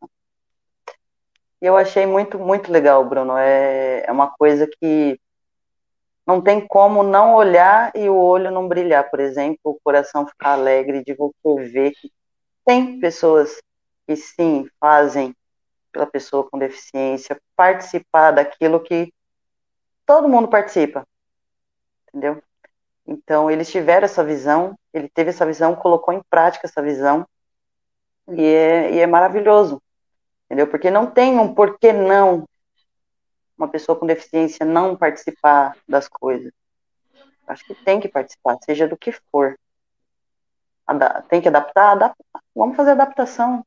E 1.59 1.65
eu 1.65 1.75
achei 1.75 2.05
muito, 2.05 2.37
muito 2.37 2.71
legal, 2.71 3.03
Bruno. 3.03 3.35
É, 3.35 4.03
é 4.05 4.11
uma 4.11 4.29
coisa 4.29 4.67
que 4.67 5.19
não 6.25 6.39
tem 6.39 6.65
como 6.67 7.01
não 7.01 7.33
olhar 7.33 7.91
e 7.95 8.07
o 8.09 8.15
olho 8.15 8.51
não 8.51 8.67
brilhar, 8.67 9.09
por 9.09 9.19
exemplo, 9.19 9.59
o 9.63 9.79
coração 9.83 10.27
ficar 10.27 10.51
alegre 10.53 11.03
de 11.03 11.15
você 11.15 11.63
ver 11.71 11.91
que 11.91 12.11
tem 12.63 12.99
pessoas 12.99 13.59
que 14.05 14.15
sim 14.15 14.69
fazem 14.79 15.35
pela 15.91 16.05
pessoa 16.05 16.47
com 16.47 16.59
deficiência 16.59 17.41
participar 17.55 18.31
daquilo 18.31 18.79
que 18.79 19.11
todo 20.05 20.29
mundo 20.29 20.47
participa, 20.47 21.07
entendeu? 22.07 22.41
Então 23.11 23.51
eles 23.51 23.69
tiveram 23.69 24.05
essa 24.05 24.23
visão, 24.23 24.73
ele 24.93 25.09
teve 25.09 25.31
essa 25.31 25.45
visão, 25.45 25.75
colocou 25.75 26.13
em 26.13 26.21
prática 26.29 26.65
essa 26.65 26.81
visão 26.81 27.27
e 28.29 28.41
é, 28.41 28.93
e 28.93 28.99
é 28.99 29.05
maravilhoso, 29.05 29.81
entendeu? 30.45 30.65
Porque 30.65 30.89
não 30.89 31.05
tem 31.05 31.37
um 31.37 31.53
porquê 31.53 31.91
não 31.91 32.47
uma 33.57 33.67
pessoa 33.67 33.99
com 33.99 34.05
deficiência 34.05 34.65
não 34.65 34.95
participar 34.95 35.75
das 35.87 36.07
coisas. 36.07 36.53
Acho 37.45 37.65
que 37.65 37.75
tem 37.75 37.99
que 37.99 38.07
participar, 38.07 38.57
seja 38.63 38.87
do 38.87 38.97
que 38.97 39.11
for. 39.11 39.59
Tem 41.27 41.41
que 41.41 41.49
adaptar? 41.49 41.91
Adapta. 41.91 42.23
Vamos 42.55 42.77
fazer 42.77 42.91
adaptação. 42.91 43.65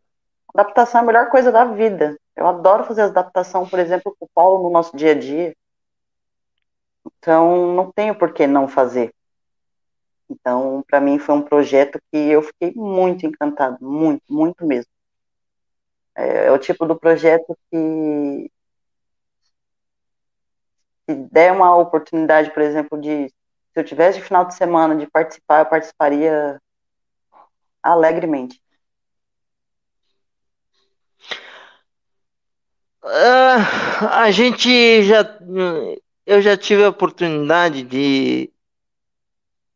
Adaptação 0.54 1.00
é 1.00 1.04
a 1.04 1.06
melhor 1.06 1.28
coisa 1.28 1.52
da 1.52 1.66
vida. 1.66 2.18
Eu 2.34 2.46
adoro 2.46 2.84
fazer 2.84 3.02
adaptação, 3.02 3.68
por 3.68 3.78
exemplo, 3.78 4.16
com 4.18 4.24
o 4.24 4.30
Paulo 4.34 4.64
no 4.64 4.70
nosso 4.70 4.96
dia 4.96 5.12
a 5.12 5.18
dia. 5.18 5.54
Então, 7.18 7.74
não 7.74 7.92
tenho 7.92 8.14
por 8.14 8.32
que 8.32 8.46
não 8.46 8.66
fazer. 8.66 9.14
Então, 10.28 10.82
para 10.88 11.00
mim, 11.00 11.18
foi 11.18 11.34
um 11.34 11.42
projeto 11.42 11.98
que 12.10 12.16
eu 12.16 12.42
fiquei 12.42 12.72
muito 12.74 13.26
encantado, 13.26 13.78
muito, 13.80 14.22
muito 14.28 14.66
mesmo. 14.66 14.90
É, 16.16 16.46
é 16.46 16.52
o 16.52 16.58
tipo 16.58 16.86
do 16.86 16.98
projeto 16.98 17.56
que 17.70 18.50
se 21.08 21.14
der 21.30 21.52
uma 21.52 21.76
oportunidade, 21.76 22.50
por 22.52 22.62
exemplo, 22.62 23.00
de 23.00 23.28
se 23.28 23.80
eu 23.80 23.84
tivesse 23.84 24.20
final 24.20 24.44
de 24.44 24.54
semana 24.54 24.96
de 24.96 25.06
participar, 25.06 25.60
eu 25.60 25.66
participaria 25.66 26.60
alegremente. 27.82 28.60
Uh, 33.02 34.06
a 34.10 34.30
gente 34.30 35.02
já 35.02 35.38
eu 36.24 36.40
já 36.40 36.56
tive 36.56 36.84
a 36.84 36.88
oportunidade 36.88 37.82
de 37.82 38.50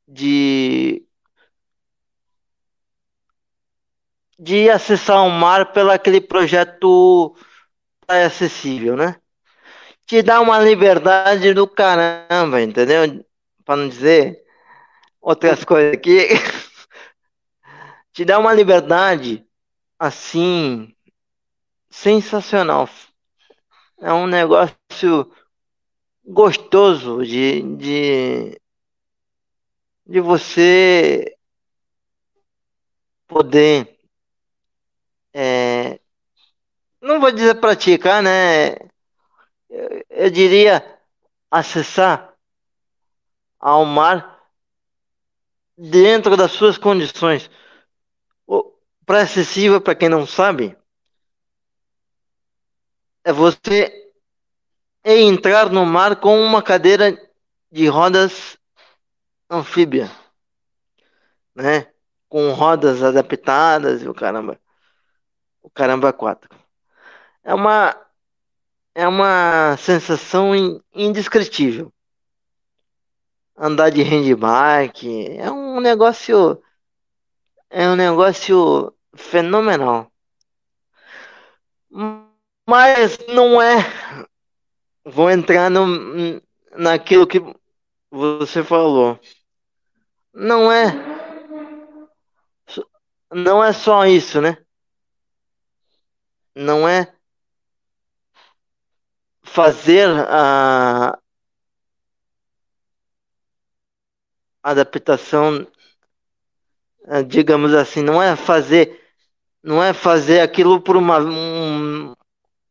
de 0.09 1.05
de 4.39 4.71
acessar 4.71 5.25
o 5.25 5.31
mar 5.31 5.73
pelo 5.73 5.91
aquele 5.91 6.21
projeto 6.21 7.37
acessível, 8.09 8.97
né? 8.97 9.21
te 10.09 10.23
dá 10.23 10.41
uma 10.41 10.59
liberdade 10.59 11.53
do 11.53 11.69
caramba, 11.69 12.63
entendeu? 12.63 13.23
Para 13.63 13.77
não 13.77 13.89
dizer 13.91 14.43
outras 15.21 15.63
coisas 15.65 15.93
aqui. 15.93 16.29
te 18.11 18.25
dá 18.25 18.39
uma 18.39 18.55
liberdade 18.55 19.47
assim 19.99 20.97
sensacional. 21.91 22.89
É 24.01 24.11
um 24.11 24.27
negócio 24.27 25.31
gostoso 26.25 27.23
de, 27.23 27.61
de, 27.77 28.59
de 30.09 30.21
você 30.21 31.37
poder 33.27 33.99
é, 35.33 36.01
não 37.01 37.21
vou 37.21 37.31
dizer 37.31 37.61
praticar, 37.61 38.23
né? 38.23 38.75
eu 40.11 40.31
diria, 40.31 40.99
acessar 41.51 42.35
ao 43.61 43.85
mar 43.85 44.43
dentro 45.77 46.37
das 46.37 46.53
suas 46.53 46.77
condições. 46.77 47.51
Para 49.07 49.23
acessível, 49.23 49.81
para 49.81 49.95
quem 49.95 50.09
não 50.09 50.27
sabe, 50.27 50.77
é 53.25 53.33
você 53.33 54.13
entrar 55.05 55.71
no 55.71 55.87
mar 55.87 56.17
com 56.17 56.41
uma 56.41 56.63
cadeira 56.63 57.17
de 57.71 57.87
rodas 57.87 58.58
anfíbia, 59.51 60.11
né? 61.55 61.93
Com 62.29 62.53
rodas 62.53 63.03
adaptadas 63.03 64.03
e 64.03 64.09
o 64.09 64.15
caramba, 64.15 64.61
o 65.63 65.71
caramba 65.71 66.13
quatro. 66.13 66.49
É 67.43 67.55
uma 67.55 67.97
é 68.95 69.07
uma 69.07 69.77
sensação 69.79 70.53
indescritível. 70.95 71.93
Andar 73.57 73.91
de 73.91 74.03
handbike 74.03 75.37
é 75.39 75.51
um 75.51 75.81
negócio 75.81 76.63
é 77.71 77.89
um 77.89 77.97
negócio 77.97 78.95
fenomenal. 79.15 80.11
Mas 82.67 83.19
não 83.29 83.61
é 83.61 83.79
vou 85.05 85.31
entrar 85.31 85.71
no, 85.71 86.41
naquilo 86.77 87.27
que 87.27 87.41
você 88.11 88.63
falou. 88.63 89.19
Não 90.33 90.71
é 90.73 90.87
não 93.33 93.63
é 93.63 93.73
só 93.73 94.07
isso, 94.07 94.41
né? 94.41 94.57
Não 96.55 96.87
é 96.89 97.15
fazer 99.43 100.09
a 100.29 101.19
adaptação, 104.63 105.67
eh, 107.07 107.23
digamos 107.23 107.75
assim, 107.75 108.03
não 108.03 108.23
é 108.23 108.37
fazer, 108.37 109.01
não 109.63 109.83
é 109.83 109.93
fazer 109.93 110.41
aquilo 110.41 110.81
por 110.81 110.97
uma 110.97 111.19
um, 111.21 112.15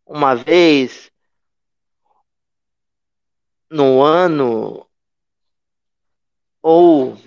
uma 0.05 0.35
vez 0.35 1.11
no 3.69 4.01
ano 4.03 4.87
ou 6.61 7.17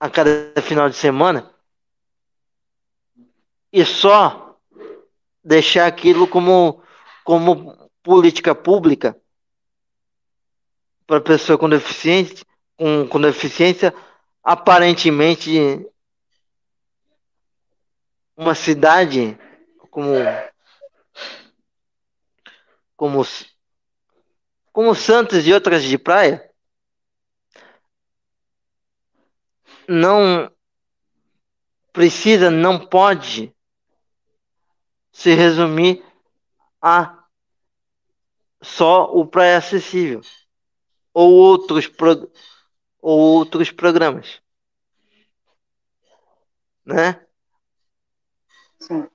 a 0.00 0.08
cada 0.08 0.60
final 0.62 0.88
de 0.88 0.96
semana 0.96 1.52
e 3.72 3.84
só 3.84 4.56
deixar 5.42 5.86
aquilo 5.86 6.26
como 6.26 6.82
como 7.24 7.90
política 8.02 8.54
pública 8.54 9.20
para 11.06 11.20
pessoa 11.20 11.58
com 11.58 11.68
deficiência, 11.68 12.44
com, 12.76 13.08
com 13.08 13.20
deficiência, 13.20 13.94
aparentemente 14.42 15.86
uma 18.36 18.54
cidade 18.54 19.38
como 19.90 20.14
como 22.96 23.22
como 24.72 24.94
Santos 24.94 25.46
e 25.46 25.52
outras 25.52 25.82
de 25.82 25.98
praia 25.98 26.47
não 29.88 30.52
precisa, 31.92 32.50
não 32.50 32.86
pode 32.86 33.54
se 35.10 35.34
resumir 35.34 36.04
a 36.80 37.24
só 38.62 39.04
o 39.12 39.26
pré-acessível 39.26 40.20
ou 41.14 41.32
outros, 41.32 41.86
pro, 41.86 42.30
ou 43.00 43.18
outros 43.18 43.70
programas. 43.70 44.40
Né? 46.84 47.20
Sim. 48.78 49.08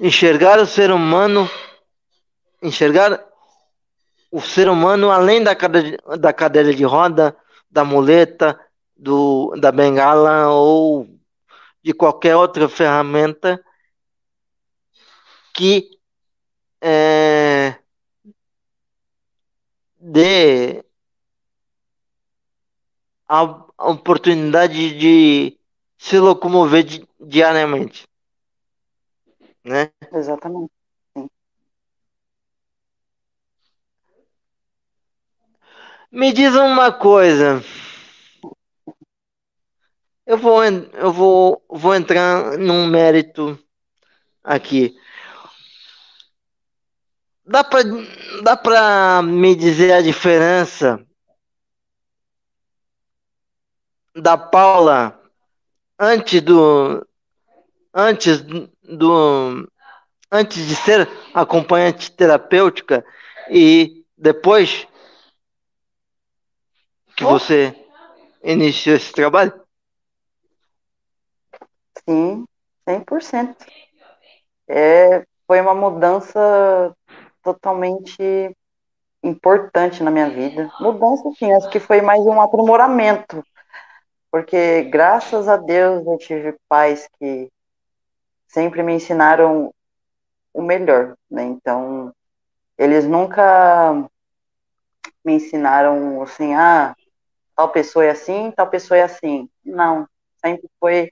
Enxergar 0.00 0.58
o 0.58 0.66
ser 0.66 0.90
humano, 0.90 1.48
enxergar 2.62 3.24
o 4.30 4.40
ser 4.40 4.68
humano, 4.68 5.10
além 5.10 5.42
da 5.42 5.54
cadeira, 5.54 5.98
da 6.18 6.32
cadeira 6.32 6.74
de 6.74 6.84
roda, 6.84 7.36
da 7.70 7.84
muleta, 7.84 8.58
do, 8.96 9.54
da 9.56 9.72
bengala 9.72 10.48
ou 10.50 11.08
de 11.82 11.92
qualquer 11.92 12.36
outra 12.36 12.68
ferramenta 12.68 13.62
que 15.54 15.88
é, 16.82 17.78
dê 20.00 20.84
a 23.28 23.42
oportunidade 23.78 24.98
de 24.98 25.58
se 25.98 26.18
locomover 26.18 26.84
di 26.84 27.08
diariamente, 27.20 28.06
né? 29.64 29.90
Exatamente. 30.12 30.72
Sim. 31.16 31.28
Me 36.12 36.32
diz 36.32 36.54
uma 36.54 36.92
coisa. 36.92 37.62
Eu 40.26 40.38
vou, 40.38 40.64
eu 40.64 41.12
vou, 41.12 41.62
vou 41.68 41.94
entrar 41.94 42.56
num 42.56 42.86
mérito 42.86 43.58
aqui. 44.42 44.96
Dá 47.46 47.62
pra, 47.62 47.80
dá 48.42 48.56
pra 48.56 49.22
me 49.22 49.54
dizer 49.54 49.92
a 49.92 50.00
diferença 50.02 51.04
da 54.16 54.38
Paula 54.38 55.20
antes 55.98 56.40
do 56.40 57.06
antes 57.92 58.40
do 58.40 59.68
antes 60.32 60.66
de 60.66 60.74
ser 60.74 61.08
acompanhante 61.34 62.10
terapêutica 62.12 63.04
e 63.50 64.04
depois 64.16 64.86
que 67.14 67.24
você 67.24 67.74
iniciou 68.42 68.96
esse 68.96 69.12
trabalho? 69.12 69.63
Sim, 72.08 72.44
100%. 72.88 73.64
É, 74.68 75.24
foi 75.46 75.60
uma 75.60 75.74
mudança 75.74 76.94
totalmente 77.42 78.56
importante 79.22 80.02
na 80.02 80.10
minha 80.10 80.28
vida. 80.28 80.70
Mudança, 80.80 81.30
sim, 81.38 81.52
acho 81.52 81.70
que 81.70 81.80
foi 81.80 82.00
mais 82.00 82.20
um 82.20 82.40
aprimoramento, 82.40 83.42
porque 84.30 84.82
graças 84.84 85.48
a 85.48 85.56
Deus 85.56 86.06
eu 86.06 86.18
tive 86.18 86.56
pais 86.68 87.08
que 87.18 87.50
sempre 88.46 88.82
me 88.82 88.94
ensinaram 88.94 89.72
o 90.52 90.62
melhor, 90.62 91.16
né? 91.30 91.42
Então, 91.44 92.12
eles 92.78 93.06
nunca 93.06 94.08
me 95.24 95.34
ensinaram 95.34 96.22
assim, 96.22 96.54
ah, 96.54 96.94
tal 97.56 97.70
pessoa 97.70 98.04
é 98.04 98.10
assim, 98.10 98.50
tal 98.52 98.68
pessoa 98.68 98.98
é 98.98 99.02
assim. 99.02 99.48
Não, 99.64 100.06
sempre 100.44 100.68
foi 100.78 101.10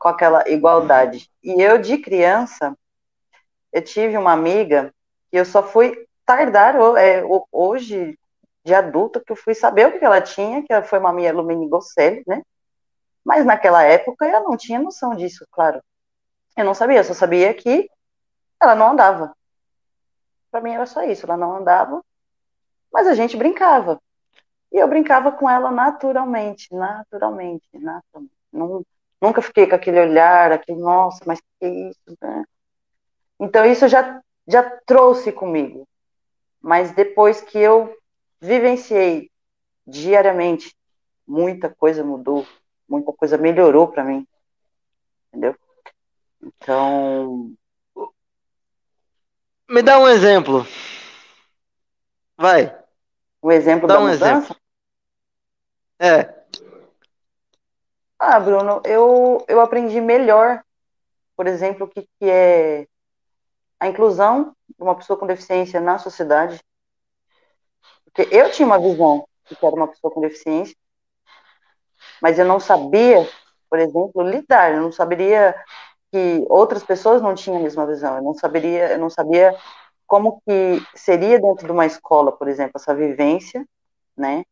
com 0.00 0.08
aquela 0.08 0.48
igualdade. 0.48 1.30
E 1.44 1.62
eu, 1.62 1.78
de 1.78 1.98
criança, 1.98 2.74
eu 3.70 3.84
tive 3.84 4.16
uma 4.16 4.32
amiga 4.32 4.92
que 5.30 5.36
eu 5.36 5.44
só 5.44 5.62
fui 5.62 6.06
tardar 6.24 6.74
é, 6.96 7.22
hoje, 7.52 8.18
de 8.64 8.74
adulta, 8.74 9.20
que 9.20 9.30
eu 9.30 9.36
fui 9.36 9.54
saber 9.54 9.86
o 9.86 9.98
que 9.98 10.04
ela 10.04 10.20
tinha, 10.22 10.62
que 10.62 10.82
foi 10.82 10.98
uma 10.98 11.12
mielomeningocele, 11.12 12.24
né? 12.26 12.42
Mas 13.22 13.44
naquela 13.44 13.82
época 13.82 14.26
eu 14.26 14.42
não 14.42 14.56
tinha 14.56 14.80
noção 14.80 15.14
disso, 15.14 15.46
claro. 15.50 15.82
Eu 16.56 16.64
não 16.64 16.74
sabia, 16.74 16.98
eu 16.98 17.04
só 17.04 17.12
sabia 17.12 17.52
que 17.52 17.88
ela 18.58 18.74
não 18.74 18.92
andava. 18.92 19.36
Para 20.50 20.62
mim 20.62 20.72
era 20.72 20.86
só 20.86 21.02
isso, 21.02 21.26
ela 21.26 21.36
não 21.36 21.56
andava, 21.56 22.02
mas 22.90 23.06
a 23.06 23.14
gente 23.14 23.36
brincava. 23.36 24.00
E 24.72 24.78
eu 24.78 24.88
brincava 24.88 25.30
com 25.30 25.48
ela 25.48 25.70
naturalmente, 25.70 26.74
naturalmente, 26.74 27.68
naturalmente. 27.74 28.34
Não, 28.52 28.82
nunca 29.20 29.42
fiquei 29.42 29.66
com 29.66 29.74
aquele 29.74 30.00
olhar, 30.00 30.52
aquele, 30.52 30.78
nossa, 30.78 31.22
mas 31.26 31.40
que 31.40 31.66
isso, 31.66 32.16
né? 32.20 32.44
Então 33.38 33.64
isso 33.64 33.88
já, 33.88 34.20
já 34.46 34.62
trouxe 34.86 35.32
comigo. 35.32 35.86
Mas 36.60 36.92
depois 36.92 37.40
que 37.40 37.58
eu 37.58 37.96
vivenciei 38.40 39.30
diariamente, 39.86 40.74
muita 41.26 41.68
coisa 41.68 42.04
mudou, 42.04 42.46
muita 42.88 43.12
coisa 43.12 43.38
melhorou 43.38 43.88
para 43.88 44.04
mim. 44.04 44.26
Entendeu? 45.28 45.54
Então. 46.42 47.52
Me 49.68 49.82
dá 49.82 49.98
um 49.98 50.08
exemplo. 50.08 50.66
Vai. 52.36 52.76
Um 53.42 53.50
exemplo 53.50 53.86
dá 53.86 53.94
da 53.94 54.00
um 54.00 54.08
mudança? 54.08 54.26
Exemplo. 54.26 54.56
É. 55.98 56.39
Ah, 58.20 58.38
Bruno, 58.38 58.80
eu, 58.84 59.44
eu 59.48 59.60
aprendi 59.60 60.00
melhor, 60.00 60.62
por 61.36 61.46
exemplo, 61.48 61.86
o 61.86 61.90
que, 61.90 62.02
que 62.20 62.30
é 62.30 62.86
a 63.80 63.88
inclusão 63.88 64.54
de 64.68 64.82
uma 64.82 64.96
pessoa 64.96 65.18
com 65.18 65.26
deficiência 65.26 65.80
na 65.80 65.98
sociedade. 65.98 66.60
Porque 68.04 68.28
eu 68.34 68.50
tinha 68.50 68.66
uma 68.66 68.78
visão 68.78 69.26
de 69.48 69.56
que 69.56 69.64
era 69.66 69.74
uma 69.74 69.88
pessoa 69.88 70.12
com 70.12 70.20
deficiência, 70.20 70.76
mas 72.20 72.38
eu 72.38 72.44
não 72.44 72.60
sabia, 72.60 73.26
por 73.68 73.78
exemplo, 73.78 74.22
lidar, 74.22 74.72
eu 74.74 74.82
não 74.82 74.92
saberia 74.92 75.54
que 76.12 76.44
outras 76.48 76.82
pessoas 76.84 77.22
não 77.22 77.34
tinham 77.34 77.58
a 77.58 77.62
mesma 77.62 77.86
visão, 77.86 78.16
eu 78.16 78.22
não 78.22 78.34
saberia, 78.34 78.92
eu 78.92 78.98
não 78.98 79.10
sabia 79.10 79.56
como 80.06 80.42
que 80.46 80.82
seria 80.96 81.40
dentro 81.40 81.66
de 81.66 81.72
uma 81.72 81.86
escola, 81.86 82.32
por 82.32 82.48
exemplo, 82.48 82.72
essa 82.76 82.94
vivência, 82.94 83.66
né? 84.16 84.44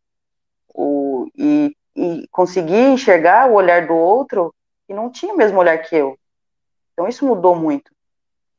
O, 0.75 1.29
e, 1.37 1.75
e 1.99 2.29
conseguir 2.29 2.93
enxergar 2.93 3.51
o 3.51 3.55
olhar 3.55 3.87
do 3.87 3.95
outro 3.95 4.55
que 4.87 4.95
não 4.95 5.11
tinha 5.11 5.35
o 5.35 5.37
mesmo 5.37 5.59
olhar 5.59 5.79
que 5.79 5.97
eu. 5.97 6.19
Então 6.93 7.09
isso 7.09 7.27
mudou 7.27 7.55
muito 7.55 7.91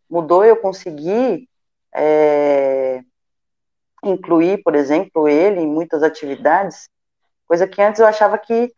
mudou 0.09 0.43
eu 0.43 0.57
conseguir 0.57 1.47
é, 1.93 3.03
incluir, 4.03 4.63
por 4.63 4.75
exemplo, 4.75 5.27
ele 5.27 5.61
em 5.61 5.67
muitas 5.67 6.01
atividades, 6.01 6.89
coisa 7.45 7.67
que 7.67 7.81
antes 7.81 7.99
eu 7.99 8.07
achava 8.07 8.37
que 8.37 8.73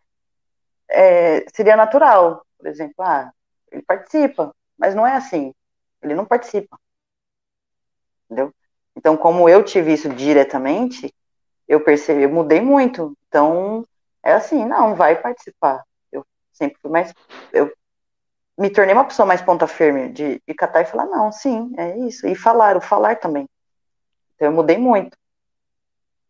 é, 0.90 1.46
seria 1.54 1.76
natural. 1.76 2.46
Por 2.58 2.68
exemplo, 2.68 2.96
ah, 3.00 3.32
ele 3.72 3.82
participa, 3.82 4.54
mas 4.78 4.94
não 4.94 5.08
é 5.08 5.16
assim. 5.16 5.54
Ele 6.02 6.14
não 6.14 6.26
participa. 6.26 6.78
Entendeu? 8.26 8.54
Então, 8.96 9.16
como 9.16 9.48
eu 9.48 9.64
tive 9.64 9.94
isso 9.94 10.10
diretamente, 10.10 11.14
eu 11.68 11.82
percebi, 11.82 12.24
eu 12.24 12.30
mudei 12.30 12.60
muito. 12.60 13.18
Então, 13.28 13.86
é 14.24 14.34
assim, 14.34 14.66
não, 14.66 14.96
vai 14.96 15.20
participar. 15.22 15.84
Eu 16.12 16.26
sempre 16.52 16.78
fui 16.82 16.92
mais, 16.92 17.14
eu 17.52 17.72
me 18.58 18.70
tornei 18.70 18.94
uma 18.94 19.06
pessoa 19.06 19.26
mais 19.26 19.42
ponta 19.42 19.68
firme 19.68 20.10
de, 20.10 20.42
de 20.48 20.54
catar 20.54 20.82
e 20.82 20.86
falar, 20.86 21.06
não, 21.06 21.32
sim, 21.32 21.74
é 21.78 21.98
isso. 22.00 22.28
E 22.28 22.36
falar, 22.36 22.78
o 22.78 22.82
falar 22.82 23.18
também. 23.18 23.50
Então 24.36 24.48
eu 24.48 24.52
mudei 24.52 24.78
muito 24.78 25.18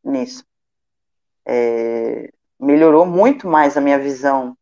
nisso. 0.03 0.43
É, 1.45 2.31
melhorou 2.59 3.05
muito 3.05 3.47
mais 3.47 3.75
a 3.75 3.81
minha 3.81 3.99
visão 3.99 4.55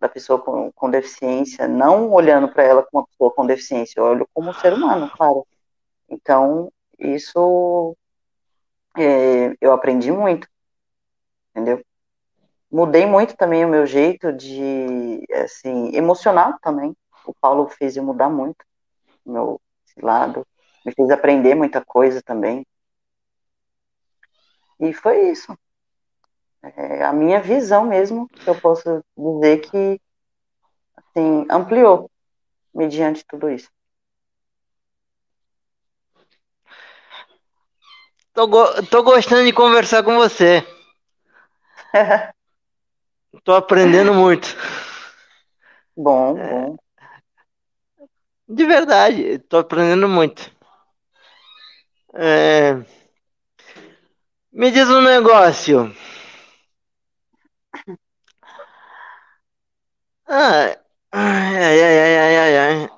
da 0.00 0.08
pessoa 0.08 0.40
com, 0.40 0.72
com 0.72 0.90
deficiência, 0.90 1.68
não 1.68 2.10
olhando 2.10 2.48
para 2.48 2.62
ela 2.64 2.82
como 2.82 3.02
uma 3.02 3.06
pessoa 3.06 3.30
com 3.30 3.46
deficiência, 3.46 4.00
eu 4.00 4.04
olho 4.04 4.28
como 4.32 4.50
um 4.50 4.54
ser 4.54 4.72
humano, 4.72 5.10
claro. 5.14 5.46
Então, 6.08 6.72
isso 6.98 7.96
é, 8.96 9.54
eu 9.60 9.72
aprendi 9.72 10.10
muito, 10.10 10.48
entendeu? 11.50 11.84
Mudei 12.70 13.06
muito 13.06 13.36
também 13.36 13.64
o 13.64 13.68
meu 13.68 13.86
jeito 13.86 14.32
de, 14.32 15.24
assim, 15.34 15.94
emocional 15.94 16.58
também. 16.62 16.96
O 17.26 17.34
Paulo 17.34 17.68
fez 17.68 17.96
eu 17.96 18.04
mudar 18.04 18.30
muito 18.30 18.64
o 19.24 19.32
meu 19.32 19.60
lado, 20.00 20.46
me 20.84 20.92
fez 20.92 21.10
aprender 21.10 21.54
muita 21.54 21.84
coisa 21.84 22.22
também. 22.22 22.66
E 24.78 24.92
foi 24.92 25.30
isso. 25.30 25.56
É 26.62 27.04
a 27.04 27.12
minha 27.12 27.40
visão 27.40 27.84
mesmo, 27.84 28.28
que 28.28 28.48
eu 28.48 28.60
posso 28.60 29.02
dizer 29.16 29.58
que, 29.60 30.00
assim, 30.96 31.46
ampliou 31.50 32.10
mediante 32.74 33.24
tudo 33.26 33.50
isso. 33.50 33.68
Tô, 38.32 38.46
go 38.46 38.64
tô 38.90 39.02
gostando 39.02 39.44
de 39.44 39.52
conversar 39.52 40.02
com 40.02 40.16
você. 40.16 40.64
Tô 43.44 43.52
aprendendo 43.54 44.14
muito. 44.14 44.56
Bom, 45.96 46.36
é, 46.38 46.50
bom. 46.50 46.76
De 48.46 48.66
verdade, 48.66 49.38
tô 49.38 49.56
aprendendo 49.56 50.06
muito. 50.06 50.50
É, 52.14 52.84
me 54.52 54.70
diz 54.70 54.88
um 54.88 55.00
negócio. 55.00 55.92
Ah, 60.26 60.76
ai, 61.12 61.56
ai, 61.68 61.80
ai, 61.82 62.16
ai, 62.24 62.36
ai, 62.44 62.56
ai. 62.58 62.88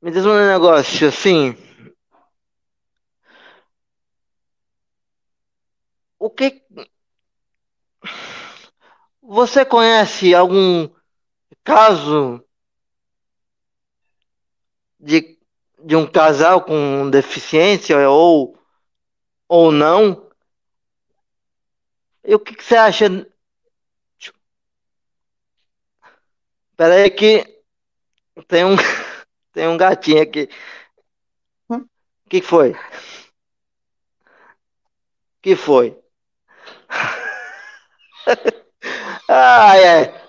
Me 0.00 0.10
diz 0.10 0.24
um 0.24 0.34
negócio 0.46 1.06
assim. 1.08 1.54
o 6.18 6.30
que 6.30 6.62
você 9.26 9.64
conhece 9.64 10.34
algum 10.34 10.88
caso 11.64 12.44
de, 15.00 15.38
de 15.84 15.96
um 15.96 16.06
casal 16.06 16.62
com 16.64 17.08
deficiência 17.10 18.08
ou 18.08 18.56
ou 19.48 19.72
não? 19.72 20.28
E 22.30 22.34
o 22.34 22.38
que, 22.40 22.54
que 22.54 22.62
você 22.64 22.76
acha? 22.76 23.06
Pera 26.76 26.94
aí 26.94 27.10
que 27.10 27.32
tem 28.48 28.64
um 28.64 28.76
tem 29.52 29.68
um 29.68 29.76
gatinho 29.76 30.22
aqui. 30.22 30.48
Hum? 31.68 31.86
O 32.26 32.28
que 32.28 32.42
foi? 32.42 32.72
O 32.72 32.76
que 35.42 35.54
foi? 35.56 35.86
ai, 39.28 39.84
ai. 39.84 40.26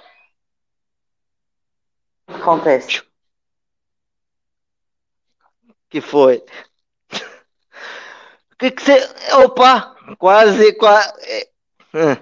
Acontece. 2.28 3.08
que 5.90 6.02
foi? 6.02 6.44
O 8.52 8.58
que 8.58 8.72
que 8.72 8.82
você... 8.82 9.00
Opa! 9.44 9.96
Quase, 10.18 10.74
quase... 10.74 11.14
É. 11.94 12.14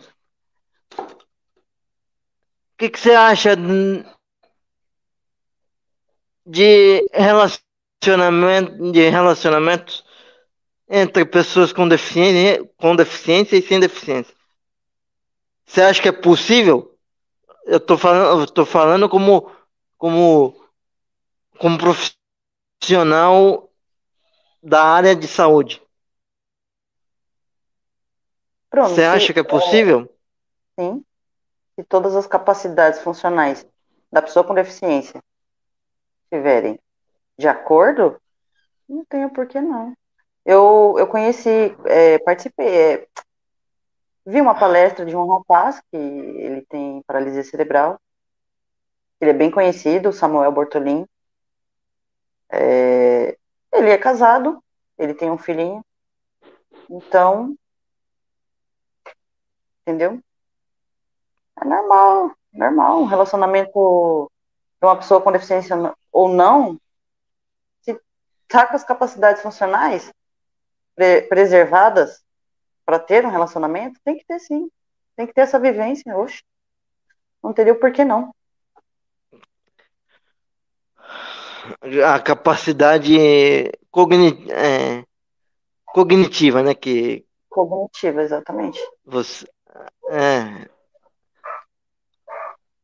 O 1.02 2.78
que 2.78 2.90
que 2.90 3.00
você 3.00 3.12
acha 3.12 3.56
de 6.46 7.08
relacionamento, 7.14 8.92
de 8.92 9.10
relacionamentos 9.10 10.04
entre 10.90 11.26
pessoas 11.26 11.72
com 11.72 11.88
deficiência, 11.88 12.70
com 12.78 12.96
deficiência 12.96 13.56
e 13.56 13.62
sem 13.62 13.80
deficiência? 13.80 14.35
Você 15.66 15.82
acha 15.82 16.02
que 16.02 16.08
é 16.08 16.12
possível? 16.12 16.96
Eu 17.66 17.80
tô 17.80 17.98
falando, 17.98 18.42
eu 18.42 18.48
tô 18.48 18.66
falando 18.66 19.10
como, 19.10 19.52
como, 19.98 20.56
como 21.60 21.78
profissional 21.78 23.70
da 24.62 24.84
área 24.84 25.16
de 25.16 25.28
saúde. 25.28 25.82
Pronto. 28.70 28.90
Você 28.90 29.04
acha 29.04 29.34
que 29.34 29.40
é 29.40 29.44
possível? 29.44 30.14
Sim. 30.80 31.04
Se 31.76 31.84
todas 31.84 32.16
as 32.16 32.28
capacidades 32.28 33.00
funcionais 33.02 33.66
da 34.12 34.22
pessoa 34.22 34.46
com 34.46 34.54
deficiência 34.54 35.22
estiverem 36.24 36.80
de 37.38 37.48
acordo, 37.48 38.20
não 38.88 39.04
tenho 39.06 39.30
por 39.30 39.48
que 39.48 39.60
não. 39.60 39.94
Eu, 40.46 40.96
eu 40.98 41.08
conheci, 41.08 41.76
é, 41.86 42.20
participei, 42.20 42.68
é, 42.68 43.08
vi 44.26 44.42
uma 44.42 44.58
palestra 44.58 45.06
de 45.06 45.16
um 45.16 45.28
rapaz 45.28 45.80
que 45.92 45.98
ele 45.98 46.66
tem 46.68 47.02
paralisia 47.04 47.44
cerebral. 47.44 48.00
Ele 49.22 49.32
é 49.32 49.34
bem 49.34 49.52
conhecido, 49.52 50.12
Samuel 50.12 50.52
Bortolin. 50.52 51.06
É, 52.50 53.38
ele 53.72 53.90
é 53.90 53.98
casado, 53.98 54.64
ele 54.98 55.14
tem 55.14 55.30
um 55.30 55.38
filhinho. 55.38 55.86
Então, 56.90 57.56
entendeu? 59.82 60.20
É 61.62 61.66
normal, 61.66 62.32
normal. 62.52 63.02
Um 63.02 63.06
relacionamento 63.06 64.32
de 64.82 64.88
uma 64.88 64.98
pessoa 64.98 65.22
com 65.22 65.32
deficiência 65.32 65.76
ou 66.12 66.30
não, 66.30 66.80
se 67.82 68.00
tá 68.48 68.66
com 68.66 68.76
as 68.76 68.84
capacidades 68.84 69.42
funcionais 69.42 70.12
pre- 70.96 71.22
preservadas 71.24 72.25
para 72.86 73.00
ter 73.00 73.26
um 73.26 73.30
relacionamento, 73.30 74.00
tem 74.04 74.18
que 74.18 74.26
ter 74.26 74.40
sim. 74.40 74.70
Tem 75.16 75.26
que 75.26 75.34
ter 75.34 75.42
essa 75.42 75.60
vivência, 75.60 76.16
oxe. 76.18 76.44
Não 77.44 77.54
teria 77.54 77.74
o 77.74 77.80
porquê 77.80 78.04
não. 78.04 78.34
A 82.06 82.20
capacidade 82.20 83.18
é, 83.20 83.72
cognitiva, 85.86 86.62
né? 86.62 86.76
Que 86.76 87.26
Cognitiva, 87.50 88.22
exatamente. 88.22 88.80
você. 89.06 89.48
É, 90.10 90.68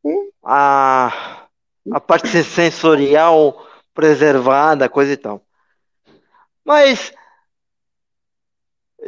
E 0.04 0.32
a, 0.44 1.48
a 1.92 2.00
parte 2.00 2.44
sensorial 2.44 3.66
preservada, 3.94 4.90
coisa 4.90 5.14
e 5.14 5.18
tal. 5.18 5.42
Mas 6.64 7.14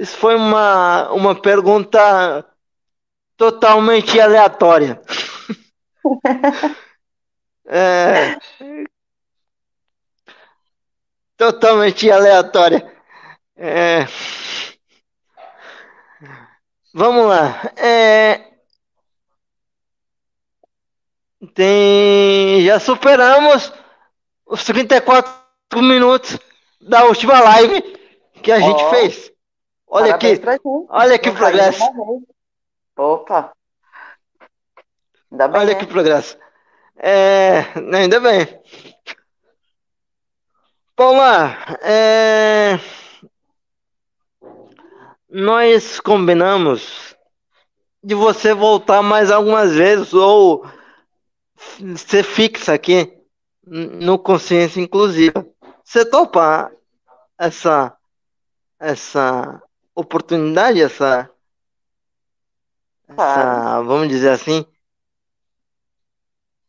isso 0.03 0.17
foi 0.17 0.35
uma, 0.35 1.09
uma 1.13 1.33
pergunta 1.33 2.45
totalmente 3.37 4.19
aleatória. 4.19 5.01
É, 7.65 8.37
totalmente 11.37 12.11
aleatória. 12.11 12.85
É, 13.55 14.05
vamos 16.93 17.25
lá. 17.25 17.71
É, 17.77 18.51
tem, 21.55 22.65
já 22.65 22.79
superamos 22.81 23.71
os 24.45 24.63
34 24.65 25.33
minutos 25.81 26.37
da 26.81 27.05
última 27.05 27.39
live 27.39 27.81
que 28.41 28.51
a 28.51 28.59
gente 28.59 28.83
Ó, 28.83 28.89
fez. 28.89 29.32
Olha 29.95 30.17
parabéns 30.17 30.39
aqui, 30.39 30.61
olha 30.89 31.19
que 31.19 31.31
progresso. 31.31 31.83
Opa, 32.97 33.53
ainda 35.31 35.47
bem, 35.47 35.61
Olha 35.61 35.73
né? 35.73 35.79
que 35.79 35.85
progresso. 35.85 36.35
É, 36.97 37.59
ainda 37.95 38.19
bem. 38.19 38.59
Paula, 40.95 41.55
é, 41.83 42.79
nós 45.29 45.99
combinamos 45.99 47.15
de 48.03 48.15
você 48.15 48.51
voltar 48.51 49.03
mais 49.03 49.29
algumas 49.29 49.75
vezes 49.75 50.11
ou 50.11 50.65
ser 51.97 52.23
fixa 52.23 52.73
aqui 52.73 53.15
no 53.63 54.17
Consciência 54.17 54.81
Inclusiva. 54.81 55.47
Você 55.83 56.03
topa 56.03 56.71
essa 57.37 57.95
essa 58.79 59.61
oportunidade, 59.95 60.81
essa 60.81 61.29
essa, 63.07 63.81
vamos 63.83 64.07
dizer 64.07 64.29
assim, 64.29 64.65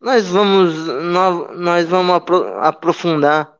nós 0.01 0.29
vamos 0.29 0.75
nós, 1.05 1.59
nós 1.59 1.89
vamos 1.89 2.15
apro- 2.17 2.59
aprofundar 2.61 3.59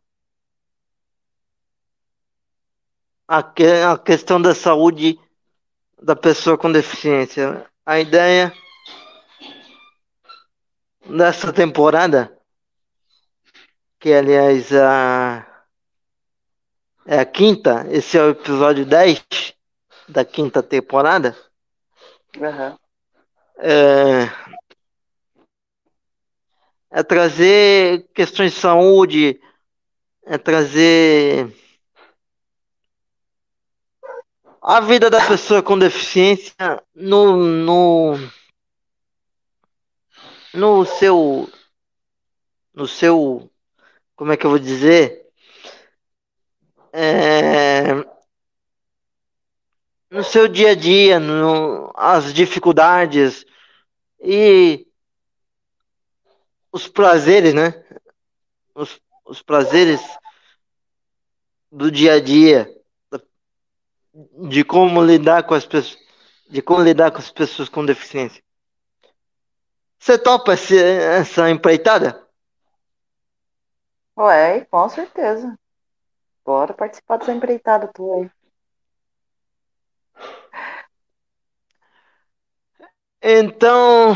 a, 3.27 3.43
que, 3.43 3.65
a 3.65 3.97
questão 3.99 4.41
da 4.41 4.55
saúde 4.55 5.19
da 6.03 6.15
pessoa 6.15 6.59
com 6.59 6.71
deficiência. 6.71 7.67
A 7.87 7.99
ideia 7.99 8.53
dessa 11.09 11.53
temporada, 11.53 12.37
que 13.99 14.13
aliás 14.13 14.73
a, 14.75 15.65
é 17.07 17.19
a 17.19 17.25
quinta, 17.25 17.87
esse 17.91 18.19
é 18.19 18.23
o 18.23 18.31
episódio 18.31 18.85
10 18.85 19.54
da 20.09 20.25
quinta 20.25 20.63
temporada, 20.63 21.37
Aham. 22.41 22.79
é, 23.59 24.29
é 26.91 27.03
trazer 27.03 28.07
questões 28.15 28.53
de 28.53 28.61
saúde, 28.61 29.41
é 30.27 30.39
trazer 30.39 31.55
a 34.63 34.81
vida 34.81 35.11
da 35.11 35.27
pessoa 35.27 35.63
com 35.63 35.79
deficiência 35.79 36.55
no, 36.95 37.37
no, 37.37 38.15
no 40.55 40.85
seu, 40.87 41.51
no 42.73 42.87
seu, 42.87 43.51
como 44.17 44.33
é 44.33 44.37
que 44.37 44.47
eu 44.47 44.51
vou 44.51 44.59
dizer? 44.59 45.25
É, 46.93 48.14
no 50.15 50.23
seu 50.23 50.47
dia 50.47 50.71
a 50.71 50.75
dia, 50.77 51.19
no, 51.19 51.93
as 51.97 52.33
dificuldades 52.33 53.45
e 54.21 54.87
os 56.71 56.87
prazeres, 56.87 57.53
né? 57.53 57.85
Os, 58.73 59.01
os 59.25 59.43
prazeres 59.43 60.01
do 61.71 61.91
dia 61.91 62.15
a 62.15 62.21
dia, 62.21 62.73
de 64.49 64.63
como 64.63 65.03
lidar 65.05 65.43
com 65.43 65.55
as 65.55 65.67
pessoas, 65.67 66.01
de 66.49 66.63
como 66.63 66.81
lidar 66.81 67.11
com 67.11 67.19
as 67.19 67.33
pessoas 67.33 67.69
com 67.69 67.85
deficiência. 67.85 68.41
Você 69.99 70.17
topa 70.17 70.55
esse, 70.55 70.81
essa 70.81 71.51
empreitada? 71.51 72.25
Ué, 74.17 74.65
com 74.67 74.89
certeza. 74.89 75.59
Bora 76.45 76.73
participar 76.73 77.17
dessa 77.17 77.33
empreitada 77.33 77.89
tua 77.93 78.17
aí. 78.19 78.31
Então, 83.27 84.15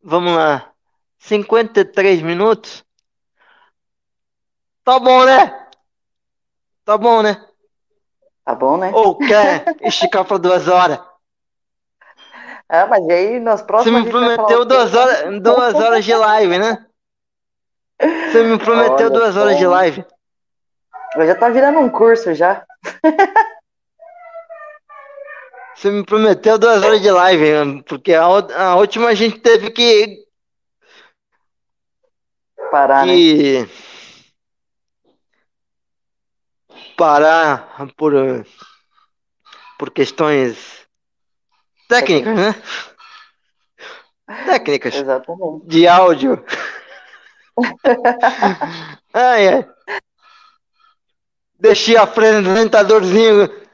vamos 0.00 0.32
lá. 0.32 0.70
53 1.18 2.22
minutos. 2.22 2.84
Tá 4.84 5.00
bom, 5.00 5.24
né? 5.24 5.66
Tá 6.84 6.96
bom, 6.96 7.22
né? 7.22 7.44
Tá 8.44 8.54
bom, 8.54 8.76
né? 8.76 8.92
Ou 8.94 9.18
quer 9.18 9.64
esticar 9.82 10.24
para 10.24 10.38
duas 10.38 10.68
horas? 10.68 11.00
Ah, 12.70 12.86
mas 12.86 13.08
aí 13.08 13.40
nas 13.40 13.60
Você 13.60 13.66
próximas. 13.66 14.04
me 14.04 14.10
prometeu 14.10 14.62
duas 14.62 14.94
horas, 14.94 15.40
duas 15.40 15.74
horas 15.74 16.04
de 16.04 16.14
live, 16.14 16.58
né? 16.58 16.86
Você 17.98 18.42
me 18.42 18.58
prometeu 18.58 19.06
Olha 19.06 19.10
duas 19.10 19.36
horas 19.38 19.56
de 19.56 19.66
live. 19.66 20.04
Já 21.16 21.34
tá 21.34 21.48
virando 21.48 21.78
um 21.78 21.88
curso 21.88 22.34
já. 22.34 22.62
Você 25.78 25.92
me 25.92 26.04
prometeu 26.04 26.58
duas 26.58 26.82
horas 26.82 27.00
de 27.00 27.08
live, 27.08 27.84
porque 27.84 28.12
a, 28.12 28.24
a 28.24 28.74
última 28.74 29.10
a 29.10 29.14
gente 29.14 29.38
teve 29.38 29.70
que, 29.70 30.26
Parar, 32.68 33.06
né? 33.06 33.14
que 33.14 33.68
parar 36.96 37.86
por, 37.96 38.12
por 39.78 39.92
questões 39.92 40.84
técnicas, 41.88 42.34
né? 42.34 42.62
Técnicas 44.46 44.96
Exatamente. 44.96 45.64
de 45.64 45.86
áudio. 45.86 46.44
Ai, 49.14 49.48
ai. 49.48 49.68
Deixei 51.58 51.96
a 51.96 52.02
apresentadorzinho 52.02 53.67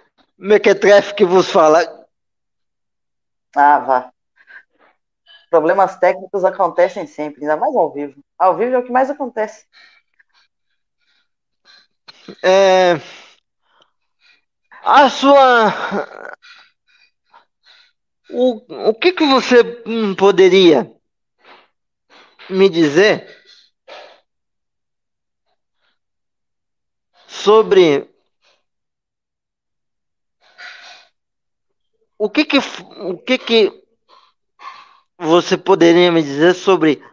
Mequetrefe 0.45 1.14
que 1.14 1.24
vos 1.24 1.51
fala. 1.51 1.80
Ah, 3.57 3.78
vá. 3.78 4.12
Problemas 5.49 5.99
técnicos 5.99 6.45
acontecem 6.45 7.07
sempre, 7.07 7.40
ainda 7.40 7.57
mais 7.57 7.74
ao 7.74 7.90
vivo. 7.90 8.22
Ao 8.38 8.55
vivo 8.55 8.74
é 8.74 8.78
o 8.78 8.84
que 8.84 8.92
mais 8.92 9.09
acontece. 9.09 9.66
É, 12.42 13.01
a 14.82 15.09
sua. 15.09 15.72
O, 18.28 18.90
o 18.90 18.95
que 18.95 19.12
que 19.12 19.24
você 19.24 19.64
poderia 20.18 20.95
me 22.51 22.68
dizer 22.68 23.26
sobre 27.26 28.14
o 32.25 32.31
que 32.31 32.43
que 32.47 32.57
o 32.57 33.18
que 33.18 33.37
que 33.37 33.85
você 35.18 35.59
poderia 35.59 36.11
me 36.11 36.22
dizer 36.22 36.55
sobre 36.55 37.05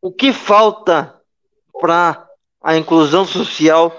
o 0.00 0.10
que 0.10 0.32
falta 0.32 1.20
para 1.78 2.26
a 2.62 2.78
inclusão 2.78 3.26
social 3.26 3.94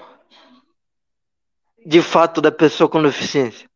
de 1.86 2.02
fato 2.02 2.40
da 2.40 2.50
pessoa 2.50 2.90
com 2.90 3.00
deficiência? 3.00 3.70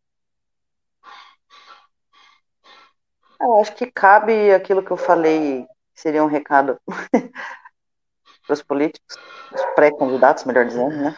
Eu 3.40 3.60
acho 3.60 3.76
que 3.76 3.86
cabe 3.86 4.52
aquilo 4.52 4.84
que 4.84 4.90
eu 4.90 4.96
falei, 4.96 5.64
seria 5.94 6.24
um 6.24 6.28
recado 6.28 6.76
para 8.46 8.52
os 8.52 8.62
políticos, 8.64 9.16
os 9.54 9.62
pré-candidatos, 9.76 10.42
melhor 10.42 10.66
dizendo, 10.66 10.96
né? 10.96 11.16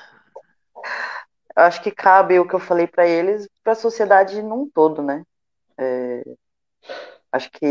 Acho 1.57 1.83
que 1.83 1.91
cabe 1.91 2.39
o 2.39 2.47
que 2.49 2.55
eu 2.55 2.61
falei 2.61 2.87
para 2.87 3.07
eles, 3.07 3.49
para 3.63 3.73
a 3.73 3.77
sociedade 3.77 4.43
num 4.43 4.69
todo, 4.69 5.03
né? 5.03 5.25
É, 5.79 6.25
acho 7.31 7.51
que, 7.51 7.67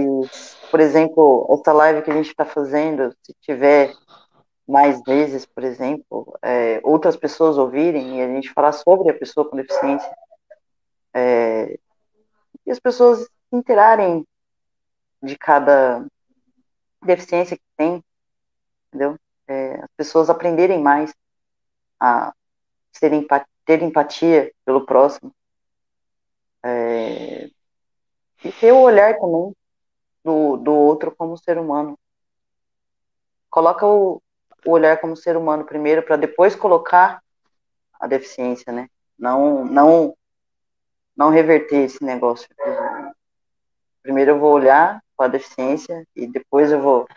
por 0.72 0.80
exemplo, 0.80 1.48
essa 1.52 1.74
live 1.74 2.02
que 2.02 2.12
a 2.12 2.14
gente 2.14 2.30
está 2.30 2.46
fazendo, 2.46 3.14
se 3.24 3.34
tiver 3.42 3.94
mais 4.68 5.02
vezes, 5.04 5.46
por 5.46 5.64
exemplo, 5.64 6.38
é, 6.42 6.80
outras 6.84 7.18
pessoas 7.18 7.58
ouvirem 7.58 8.20
e 8.20 8.22
a 8.22 8.28
gente 8.28 8.54
falar 8.54 8.72
sobre 8.72 9.10
a 9.10 9.18
pessoa 9.18 9.50
com 9.50 9.58
deficiência, 9.58 10.10
é, 11.14 11.78
e 12.66 12.72
as 12.72 12.80
pessoas 12.80 13.28
interarem 13.52 14.26
de 15.22 15.38
cada 15.38 16.06
deficiência 17.04 17.58
que 17.58 17.64
tem, 17.78 18.04
entendeu? 18.88 19.18
É, 19.48 19.76
as 19.84 19.90
pessoas 19.98 20.30
aprenderem 20.30 20.82
mais 20.82 21.14
a 22.00 22.34
ser 22.94 23.14
empa- 23.14 23.46
ter 23.66 23.82
empatia 23.82 24.52
pelo 24.66 24.86
próximo 24.86 25.34
é, 26.64 27.50
e 28.44 28.52
ter 28.52 28.72
o 28.72 28.80
olhar 28.80 29.18
também 29.18 29.54
do, 30.24 30.58
do 30.58 30.74
outro 30.74 31.14
como 31.16 31.38
ser 31.38 31.58
humano. 31.58 31.98
Coloca 33.50 33.86
o, 33.86 34.22
o 34.66 34.72
olhar 34.72 35.00
como 35.00 35.16
ser 35.16 35.36
humano 35.36 35.66
primeiro 35.66 36.02
para 36.02 36.16
depois 36.16 36.56
colocar 36.56 37.22
a 38.00 38.08
deficiência, 38.08 38.72
né? 38.72 38.90
Não, 39.18 39.66
não, 39.66 40.16
não 41.16 41.30
reverter 41.30 41.86
esse 41.86 42.04
negócio. 42.04 42.48
Primeiro 44.02 44.32
eu 44.32 44.40
vou 44.40 44.54
olhar 44.54 45.02
para 45.16 45.28
a 45.28 45.30
deficiência 45.30 46.06
e 46.16 46.26
depois 46.26 46.72
eu 46.72 46.82
vou. 46.82 47.08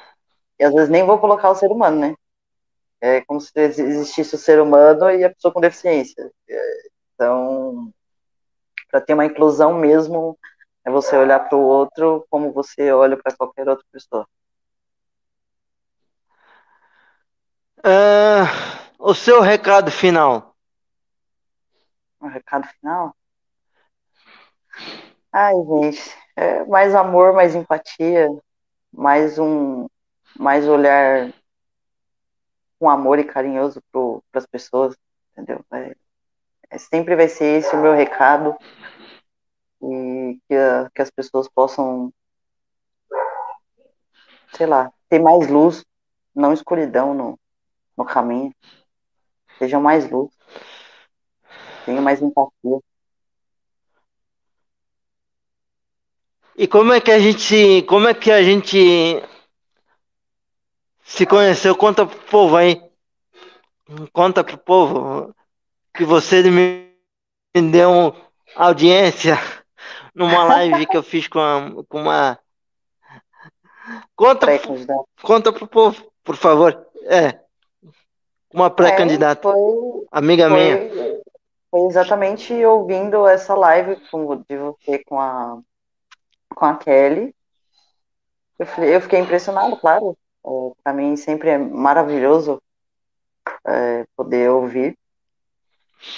E 0.59 0.65
às 0.65 0.75
vezes 0.75 0.89
nem 0.89 1.05
vou 1.05 1.19
colocar 1.19 1.51
o 1.51 1.55
ser 1.55 1.71
humano, 1.71 1.99
né? 1.99 2.15
É 3.07 3.21
como 3.25 3.41
se 3.41 3.53
existisse 3.57 4.35
o 4.35 4.39
ser 4.39 4.61
humano 4.61 5.09
e 5.11 5.23
a 5.23 5.31
pessoa 5.31 5.55
com 5.55 5.61
deficiência. 5.61 6.29
É, 6.49 6.61
Então, 7.15 7.93
para 8.91 9.01
ter 9.01 9.15
uma 9.15 9.25
inclusão 9.25 9.75
mesmo, 9.75 10.37
é 10.85 10.91
você 10.91 11.17
olhar 11.17 11.39
para 11.49 11.57
o 11.57 11.63
outro 11.63 12.27
como 12.29 12.53
você 12.53 12.91
olha 12.91 13.17
para 13.17 13.37
qualquer 13.37 13.69
outra 13.69 13.85
pessoa. 13.93 14.27
Ah, 17.85 18.45
o 18.99 19.15
seu 19.15 19.41
recado 19.41 19.89
final. 19.89 20.57
Um 22.21 22.27
recado 22.27 22.67
final? 22.81 23.15
Ai, 25.33 25.55
gente, 25.55 26.17
é 26.35 26.65
mais 26.65 26.93
amor, 26.93 27.33
mais 27.35 27.55
empatia, 27.55 28.29
mais 28.93 29.39
um, 29.39 29.87
mais 30.37 30.67
olhar 30.67 31.33
com 32.79 32.89
amor 32.91 33.19
e 33.19 33.25
carinhoso 33.25 33.83
para 33.91 34.41
as 34.41 34.47
pessoas, 34.47 34.97
entendeu? 35.33 35.65
É, 35.73 35.97
é, 36.71 36.79
sempre 36.79 37.17
vai 37.17 37.29
ser 37.29 37.59
esse 37.59 37.75
o 37.75 37.81
meu 37.81 37.93
recado 37.93 38.57
e 39.83 40.39
que, 40.49 40.55
que 40.95 41.03
as 41.03 41.11
pessoas 41.11 41.49
possam, 41.49 42.13
sei 44.55 44.67
lá, 44.67 44.93
ter 45.09 45.19
mais 45.21 45.49
luz, 45.49 45.85
não 46.35 46.53
escuridão 46.53 47.15
no, 47.15 47.39
no 47.97 48.05
caminho, 48.05 48.55
sejam 49.59 49.81
mais 49.81 50.09
luz, 50.11 50.31
tenham 51.85 52.03
mais 52.03 52.21
empatia. 52.21 52.81
E 56.59 56.67
como 56.67 56.93
é 56.93 57.01
que 57.01 57.11
a 57.11 57.19
gente, 57.19 57.83
como 57.83 58.09
é 58.09 58.15
que 58.15 58.31
a 58.33 58.43
gente 58.43 59.23
se 61.07 61.25
conheceu? 61.25 61.75
Conta 61.77 62.05
pro 62.05 62.19
povo 62.19 62.57
aí. 62.57 62.83
Conta 64.13 64.43
pro 64.43 64.59
povo 64.59 65.35
que 65.95 66.05
você 66.05 66.43
me 66.51 66.91
deu 67.71 68.15
audiência 68.57 69.37
numa 70.15 70.45
live 70.45 70.87
que 70.87 70.97
eu 70.97 71.03
fiz 71.03 71.29
com, 71.29 71.39
a- 71.39 71.71
com 71.89 72.03
uma. 72.03 72.39
Conta, 74.17 74.47
conta 75.23 75.53
pro 75.53 75.69
povo, 75.69 76.13
por 76.25 76.37
favor. 76.37 76.87
É. 77.05 77.39
Uma 78.53 78.71
pré-candidata, 78.71 79.49
É, 79.49 79.53
foi, 79.53 80.07
amiga 80.11 80.49
minha. 80.49 80.77
foi, 80.91 81.21
foi 81.71 81.81
exatamente 81.89 82.53
ouvindo 82.65 83.27
essa 83.27 83.55
live 83.55 83.97
com, 84.11 84.37
de 84.49 84.57
você 84.57 85.05
com 85.05 85.21
a, 85.21 85.59
com 86.55 86.65
a 86.65 86.77
Kelly. 86.77 87.35
Eu, 88.59 88.85
eu 88.85 89.01
fiquei 89.01 89.21
impressionado, 89.21 89.77
claro. 89.77 90.17
Para 90.83 90.93
mim 90.93 91.17
sempre 91.17 91.51
é 91.51 91.59
maravilhoso 91.59 92.63
é, 93.67 94.07
poder 94.17 94.49
ouvir 94.51 94.97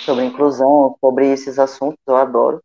sobre 0.05 0.25
inclusão, 0.25 0.97
sobre 1.01 1.29
esses 1.29 1.59
assuntos, 1.59 1.99
eu 2.07 2.17
adoro. 2.17 2.63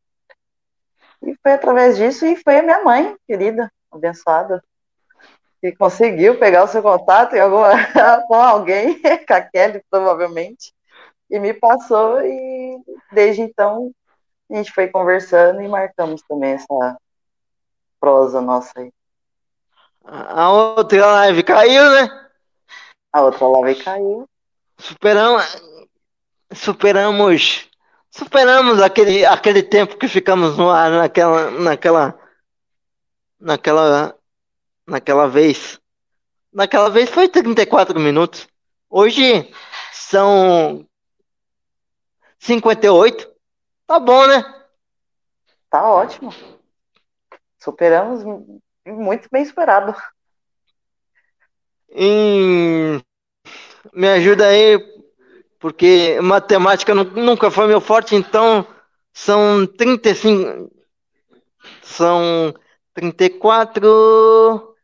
E 1.22 1.34
foi 1.41 1.53
através 1.53 1.95
disso, 1.95 2.26
e 2.26 2.36
foi 2.36 2.59
a 2.59 2.64
minha 2.64 2.84
mãe, 2.84 3.16
querida, 3.26 3.72
abençoada, 3.89 4.61
que 5.61 5.72
conseguiu 5.74 6.38
pegar 6.38 6.66
o 6.66 6.68
seu 6.68 6.82
contato 6.82 7.36
alguma, 7.36 7.70
com 8.28 8.36
alguém, 8.36 8.99
com 9.26 9.34
a 9.34 9.41
Kelly, 9.41 9.82
provavelmente, 9.89 10.74
e 11.30 11.39
me 11.39 11.53
passou, 11.53 12.20
e 12.22 12.78
desde 13.14 13.41
então 13.41 13.89
a 14.51 14.55
gente 14.55 14.74
foi 14.74 14.89
conversando 14.89 15.61
e 15.61 15.68
marcamos 15.70 16.22
também 16.24 16.53
essa 16.53 16.97
prosa 18.01 18.41
nossa 18.41 18.72
aí. 18.76 18.91
A 20.04 20.51
outra 20.51 21.06
live 21.06 21.43
caiu, 21.43 21.91
né? 21.91 22.30
A 23.12 23.22
outra 23.22 23.47
live 23.47 23.84
caiu. 23.84 24.30
Superamos, 24.78 25.64
superamos, 26.54 27.70
superamos 28.12 28.82
aquele, 28.82 29.26
aquele 29.26 29.64
tempo 29.64 29.97
que 29.97 30.08
ficamos 30.08 30.58
no 30.58 30.70
ar 30.70 30.91
naquela, 30.91 31.51
naquela, 31.51 32.20
naquela, 33.39 34.18
naquela 34.86 35.28
vez. 35.28 35.80
Naquela 36.51 36.89
vez 36.89 37.10
foi 37.10 37.30
34 37.30 37.99
minutos. 37.99 38.47
Hoje 38.89 39.51
são 39.91 40.86
58. 42.39 43.32
Tá 43.88 43.99
bom, 43.99 44.28
né? 44.28 44.43
Tá 45.70 45.89
ótimo. 45.89 46.32
Superamos 47.58 48.24
muito 48.86 49.30
bem 49.32 49.44
esperado. 49.44 49.96
Em... 51.90 53.02
Me 53.94 54.08
ajuda 54.08 54.48
aí, 54.48 54.80
porque 55.60 56.20
matemática 56.22 56.94
nunca 56.96 57.52
foi 57.52 57.68
meu 57.68 57.80
forte, 57.80 58.16
então 58.16 58.66
são 59.14 59.68
35. 59.68 60.72
São 61.82 62.54
34. 62.94 64.76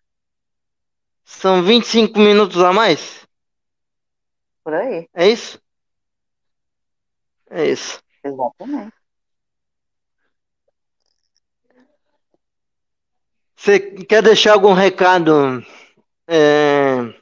São 1.23 1.63
25 1.63 2.19
minutos 2.19 2.61
a 2.61 2.73
mais? 2.73 3.27
Por 4.63 4.73
aí. 4.73 5.07
É 5.13 5.27
isso? 5.27 5.59
É 7.49 7.65
isso. 7.67 7.99
Exatamente. 8.23 8.98
Você 13.59 13.77
quer 13.77 14.23
deixar 14.23 14.53
algum 14.53 14.71
recado 14.71 15.61
é, 16.25 17.13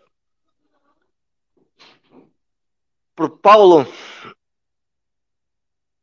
pro 3.16 3.28
Paulo? 3.28 3.88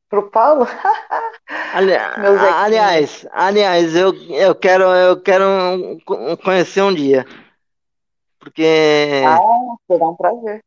Pro 0.09 0.29
Paulo? 0.33 0.67
Ali, 1.73 1.93
aliás, 1.95 3.25
aliás, 3.31 3.95
eu, 3.95 4.13
eu 4.29 4.57
quero 4.57 4.85
eu 4.85 5.21
quero 5.23 5.45
conhecer 6.43 6.83
um 6.83 6.93
dia. 6.93 7.25
Porque. 8.41 9.23
Ah, 9.25 9.39
será 9.87 10.09
um 10.09 10.17
prazer. 10.17 10.65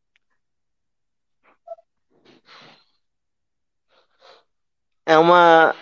É 5.06 5.18
uma. 5.18 5.76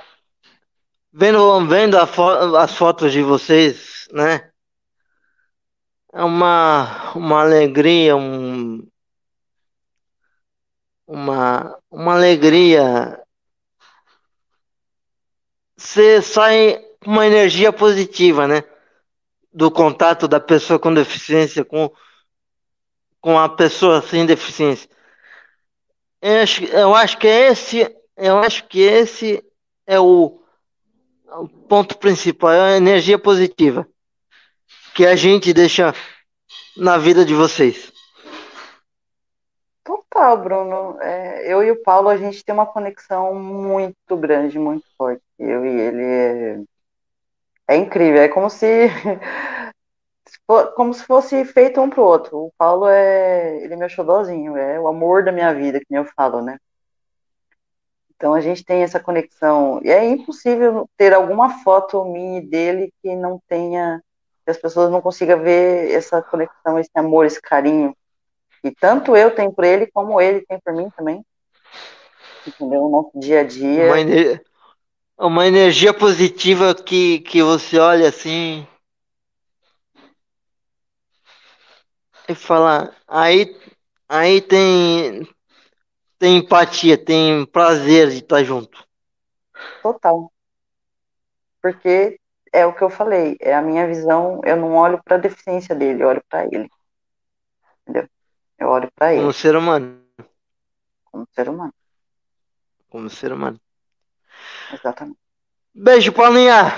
Vendo, 1.17 1.65
vendo 1.67 2.07
fo... 2.07 2.23
as 2.57 2.75
fotos 2.75 3.13
de 3.13 3.23
vocês, 3.23 4.05
né? 4.11 4.51
É 6.13 6.21
uma, 6.23 7.13
uma 7.13 7.41
alegria, 7.41 8.15
um, 8.17 8.85
uma, 11.07 11.79
uma 11.89 12.13
alegria. 12.13 13.21
Você 15.77 16.21
sai 16.21 16.77
com 17.03 17.11
uma 17.11 17.25
energia 17.25 17.71
positiva, 17.71 18.47
né? 18.47 18.63
do 19.55 19.71
contato 19.71 20.27
da 20.27 20.37
pessoa 20.37 20.77
com 20.77 20.93
deficiência 20.93 21.63
com, 21.63 21.89
com 23.21 23.39
a 23.39 23.47
pessoa 23.47 24.01
sem 24.01 24.25
deficiência. 24.25 24.89
Eu 26.21 26.41
acho, 26.41 26.65
eu 26.65 26.93
acho 26.93 27.17
que 27.17 27.27
esse, 27.27 27.97
eu 28.17 28.37
acho 28.39 28.67
que 28.67 28.81
esse 28.81 29.41
é 29.87 29.97
o, 29.97 30.44
o 31.37 31.47
ponto 31.47 31.97
principal, 31.97 32.51
é 32.51 32.73
a 32.73 32.77
energia 32.77 33.17
positiva 33.19 33.87
que 34.93 35.05
a 35.05 35.15
gente 35.15 35.53
deixa 35.53 35.93
na 36.77 36.97
vida 36.97 37.25
de 37.25 37.33
vocês. 37.33 37.91
Total, 39.83 40.37
Bruno. 40.37 40.97
É, 41.01 41.51
eu 41.51 41.61
e 41.63 41.71
o 41.71 41.81
Paulo, 41.83 42.09
a 42.09 42.17
gente 42.17 42.43
tem 42.43 42.53
uma 42.53 42.65
conexão 42.65 43.35
muito 43.35 44.15
grande, 44.17 44.57
muito 44.57 44.85
forte. 44.97 45.21
Eu 45.37 45.65
e 45.65 45.69
ele 45.69 46.03
é 46.03 46.63
é 47.67 47.75
incrível, 47.75 48.21
é 48.21 48.27
como 48.27 48.49
se 48.49 48.87
como 50.75 50.93
se 50.93 51.03
fosse 51.03 51.43
feito 51.45 51.81
um 51.81 51.89
pro 51.89 52.03
outro. 52.03 52.37
O 52.37 52.53
Paulo 52.57 52.87
é, 52.87 53.57
ele 53.63 53.73
é 53.73 53.77
meu 53.77 53.89
xodózinho, 53.89 54.55
é 54.57 54.79
o 54.79 54.87
amor 54.87 55.23
da 55.23 55.31
minha 55.31 55.53
vida, 55.53 55.79
que 55.79 55.85
nem 55.89 55.99
eu 56.01 56.05
falo, 56.15 56.41
né? 56.41 56.57
Então 58.15 58.33
a 58.33 58.41
gente 58.41 58.63
tem 58.63 58.81
essa 58.81 58.99
conexão. 58.99 59.79
E 59.83 59.89
é 59.89 60.05
impossível 60.05 60.89
ter 60.97 61.13
alguma 61.13 61.63
foto 61.63 62.03
minha 62.05 62.41
dele 62.41 62.91
que 63.01 63.15
não 63.15 63.41
tenha, 63.47 64.01
que 64.43 64.51
as 64.51 64.57
pessoas 64.57 64.89
não 64.89 65.01
consigam 65.01 65.41
ver 65.41 65.91
essa 65.91 66.21
conexão, 66.21 66.79
esse 66.79 66.91
amor, 66.95 67.25
esse 67.25 67.41
carinho. 67.41 67.95
E 68.63 68.71
tanto 68.71 69.15
eu 69.15 69.31
tenho 69.35 69.51
por 69.51 69.63
ele, 69.63 69.87
como 69.87 70.19
ele 70.19 70.45
tem 70.47 70.59
por 70.59 70.73
mim 70.73 70.89
também. 70.95 71.23
Entendeu? 72.47 72.85
O 72.85 72.89
nosso 72.89 73.11
dia 73.19 73.41
a 73.41 73.43
dia. 73.43 73.93
Uma, 75.17 75.27
uma 75.27 75.47
energia 75.47 75.93
positiva 75.93 76.73
que, 76.73 77.19
que 77.19 77.43
você 77.43 77.77
olha 77.77 78.09
assim 78.09 78.65
e 82.27 82.35
fala, 82.35 82.93
aí, 83.07 83.55
aí 84.09 84.41
tem, 84.41 85.27
tem 86.17 86.37
empatia, 86.37 86.97
tem 86.97 87.45
prazer 87.45 88.09
de 88.09 88.17
estar 88.17 88.43
junto. 88.43 88.85
Total. 89.81 90.31
Porque 91.61 92.19
é 92.53 92.65
o 92.65 92.73
que 92.73 92.83
eu 92.83 92.89
falei, 92.89 93.37
é 93.39 93.53
a 93.53 93.61
minha 93.61 93.87
visão, 93.87 94.41
eu 94.45 94.55
não 94.55 94.75
olho 94.75 95.01
para 95.03 95.15
a 95.15 95.19
deficiência 95.19 95.75
dele, 95.75 96.03
eu 96.03 96.07
olho 96.07 96.23
para 96.29 96.45
ele. 96.45 96.69
Entendeu? 97.81 98.07
Eu 98.57 98.69
olho 98.69 98.89
para 98.95 99.13
ele. 99.13 99.21
Como 99.21 99.33
ser 99.33 99.55
humano. 99.55 100.01
Como 101.11 101.27
ser 101.33 101.49
humano. 101.49 101.73
Como 102.89 103.09
ser 103.09 103.33
humano. 103.33 103.59
Exatamente. 104.71 105.19
Beijo, 105.73 106.13
Paulinha. 106.13 106.71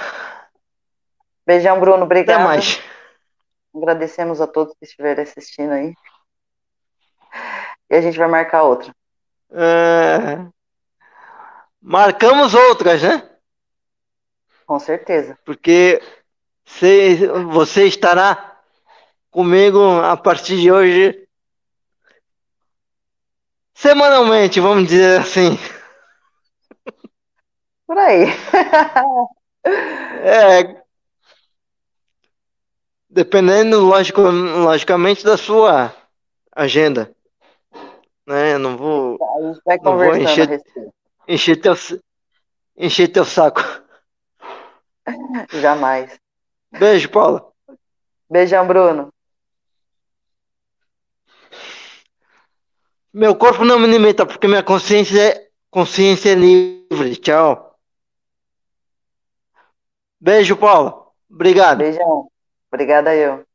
Beijão, 1.46 1.80
Bruno. 1.80 2.04
Obrigado. 2.04 2.36
Até 2.36 2.44
mais. 2.44 2.82
Agradecemos 3.76 4.42
a 4.42 4.48
todos 4.48 4.74
que 4.80 4.86
estiverem 4.86 5.24
assistindo 5.24 5.72
aí. 5.72 5.94
E 7.90 7.96
a 7.96 8.02
gente 8.02 8.18
vai 8.18 8.28
marcar 8.28 8.64
outra. 8.64 8.94
É... 9.52 10.46
Marcamos 11.82 12.54
outras, 12.54 13.02
né? 13.02 13.30
Com 14.66 14.80
certeza. 14.80 15.38
Porque 15.46 16.02
você, 16.66 17.28
você 17.52 17.88
estará 17.88 18.60
comigo 19.32 20.00
a 20.02 20.18
partir 20.18 20.58
de 20.60 20.72
hoje 20.72 21.28
semanalmente, 23.74 24.60
vamos 24.60 24.88
dizer 24.88 25.22
assim. 25.22 25.58
Por 27.86 27.98
aí. 27.98 28.26
é. 30.24 30.84
Dependendo, 33.10 33.80
lógico, 33.80 34.22
logicamente, 34.22 35.24
da 35.24 35.38
sua 35.38 35.96
agenda. 36.52 37.16
Né? 38.28 38.58
não 38.58 38.76
vou. 38.76 39.18
A 39.22 39.42
gente 39.42 39.62
vai 39.66 39.78
não 39.82 39.98
vou 39.98 40.16
encher, 40.18 40.62
encher, 41.28 41.56
teu, 41.56 41.74
encher 42.76 43.08
teu 43.08 43.24
saco. 43.24 43.62
Jamais. 45.54 46.20
Beijo, 46.78 47.10
Paula. 47.10 47.50
Beijão, 48.30 48.68
Bruno. 48.68 49.14
Meu 53.14 53.34
corpo 53.36 53.64
não 53.64 53.80
me 53.80 53.88
limita, 53.88 54.26
porque 54.26 54.48
minha 54.48 54.62
consciência 54.62 55.20
é, 55.20 55.50
consciência 55.72 56.32
é 56.32 56.36
livre. 56.36 57.16
Tchau. 57.16 57.80
Beijo, 60.20 60.58
Paulo. 60.58 61.14
Obrigado. 61.32 61.78
Beijão. 61.78 62.30
Obrigada 62.70 63.16
eu. 63.16 63.47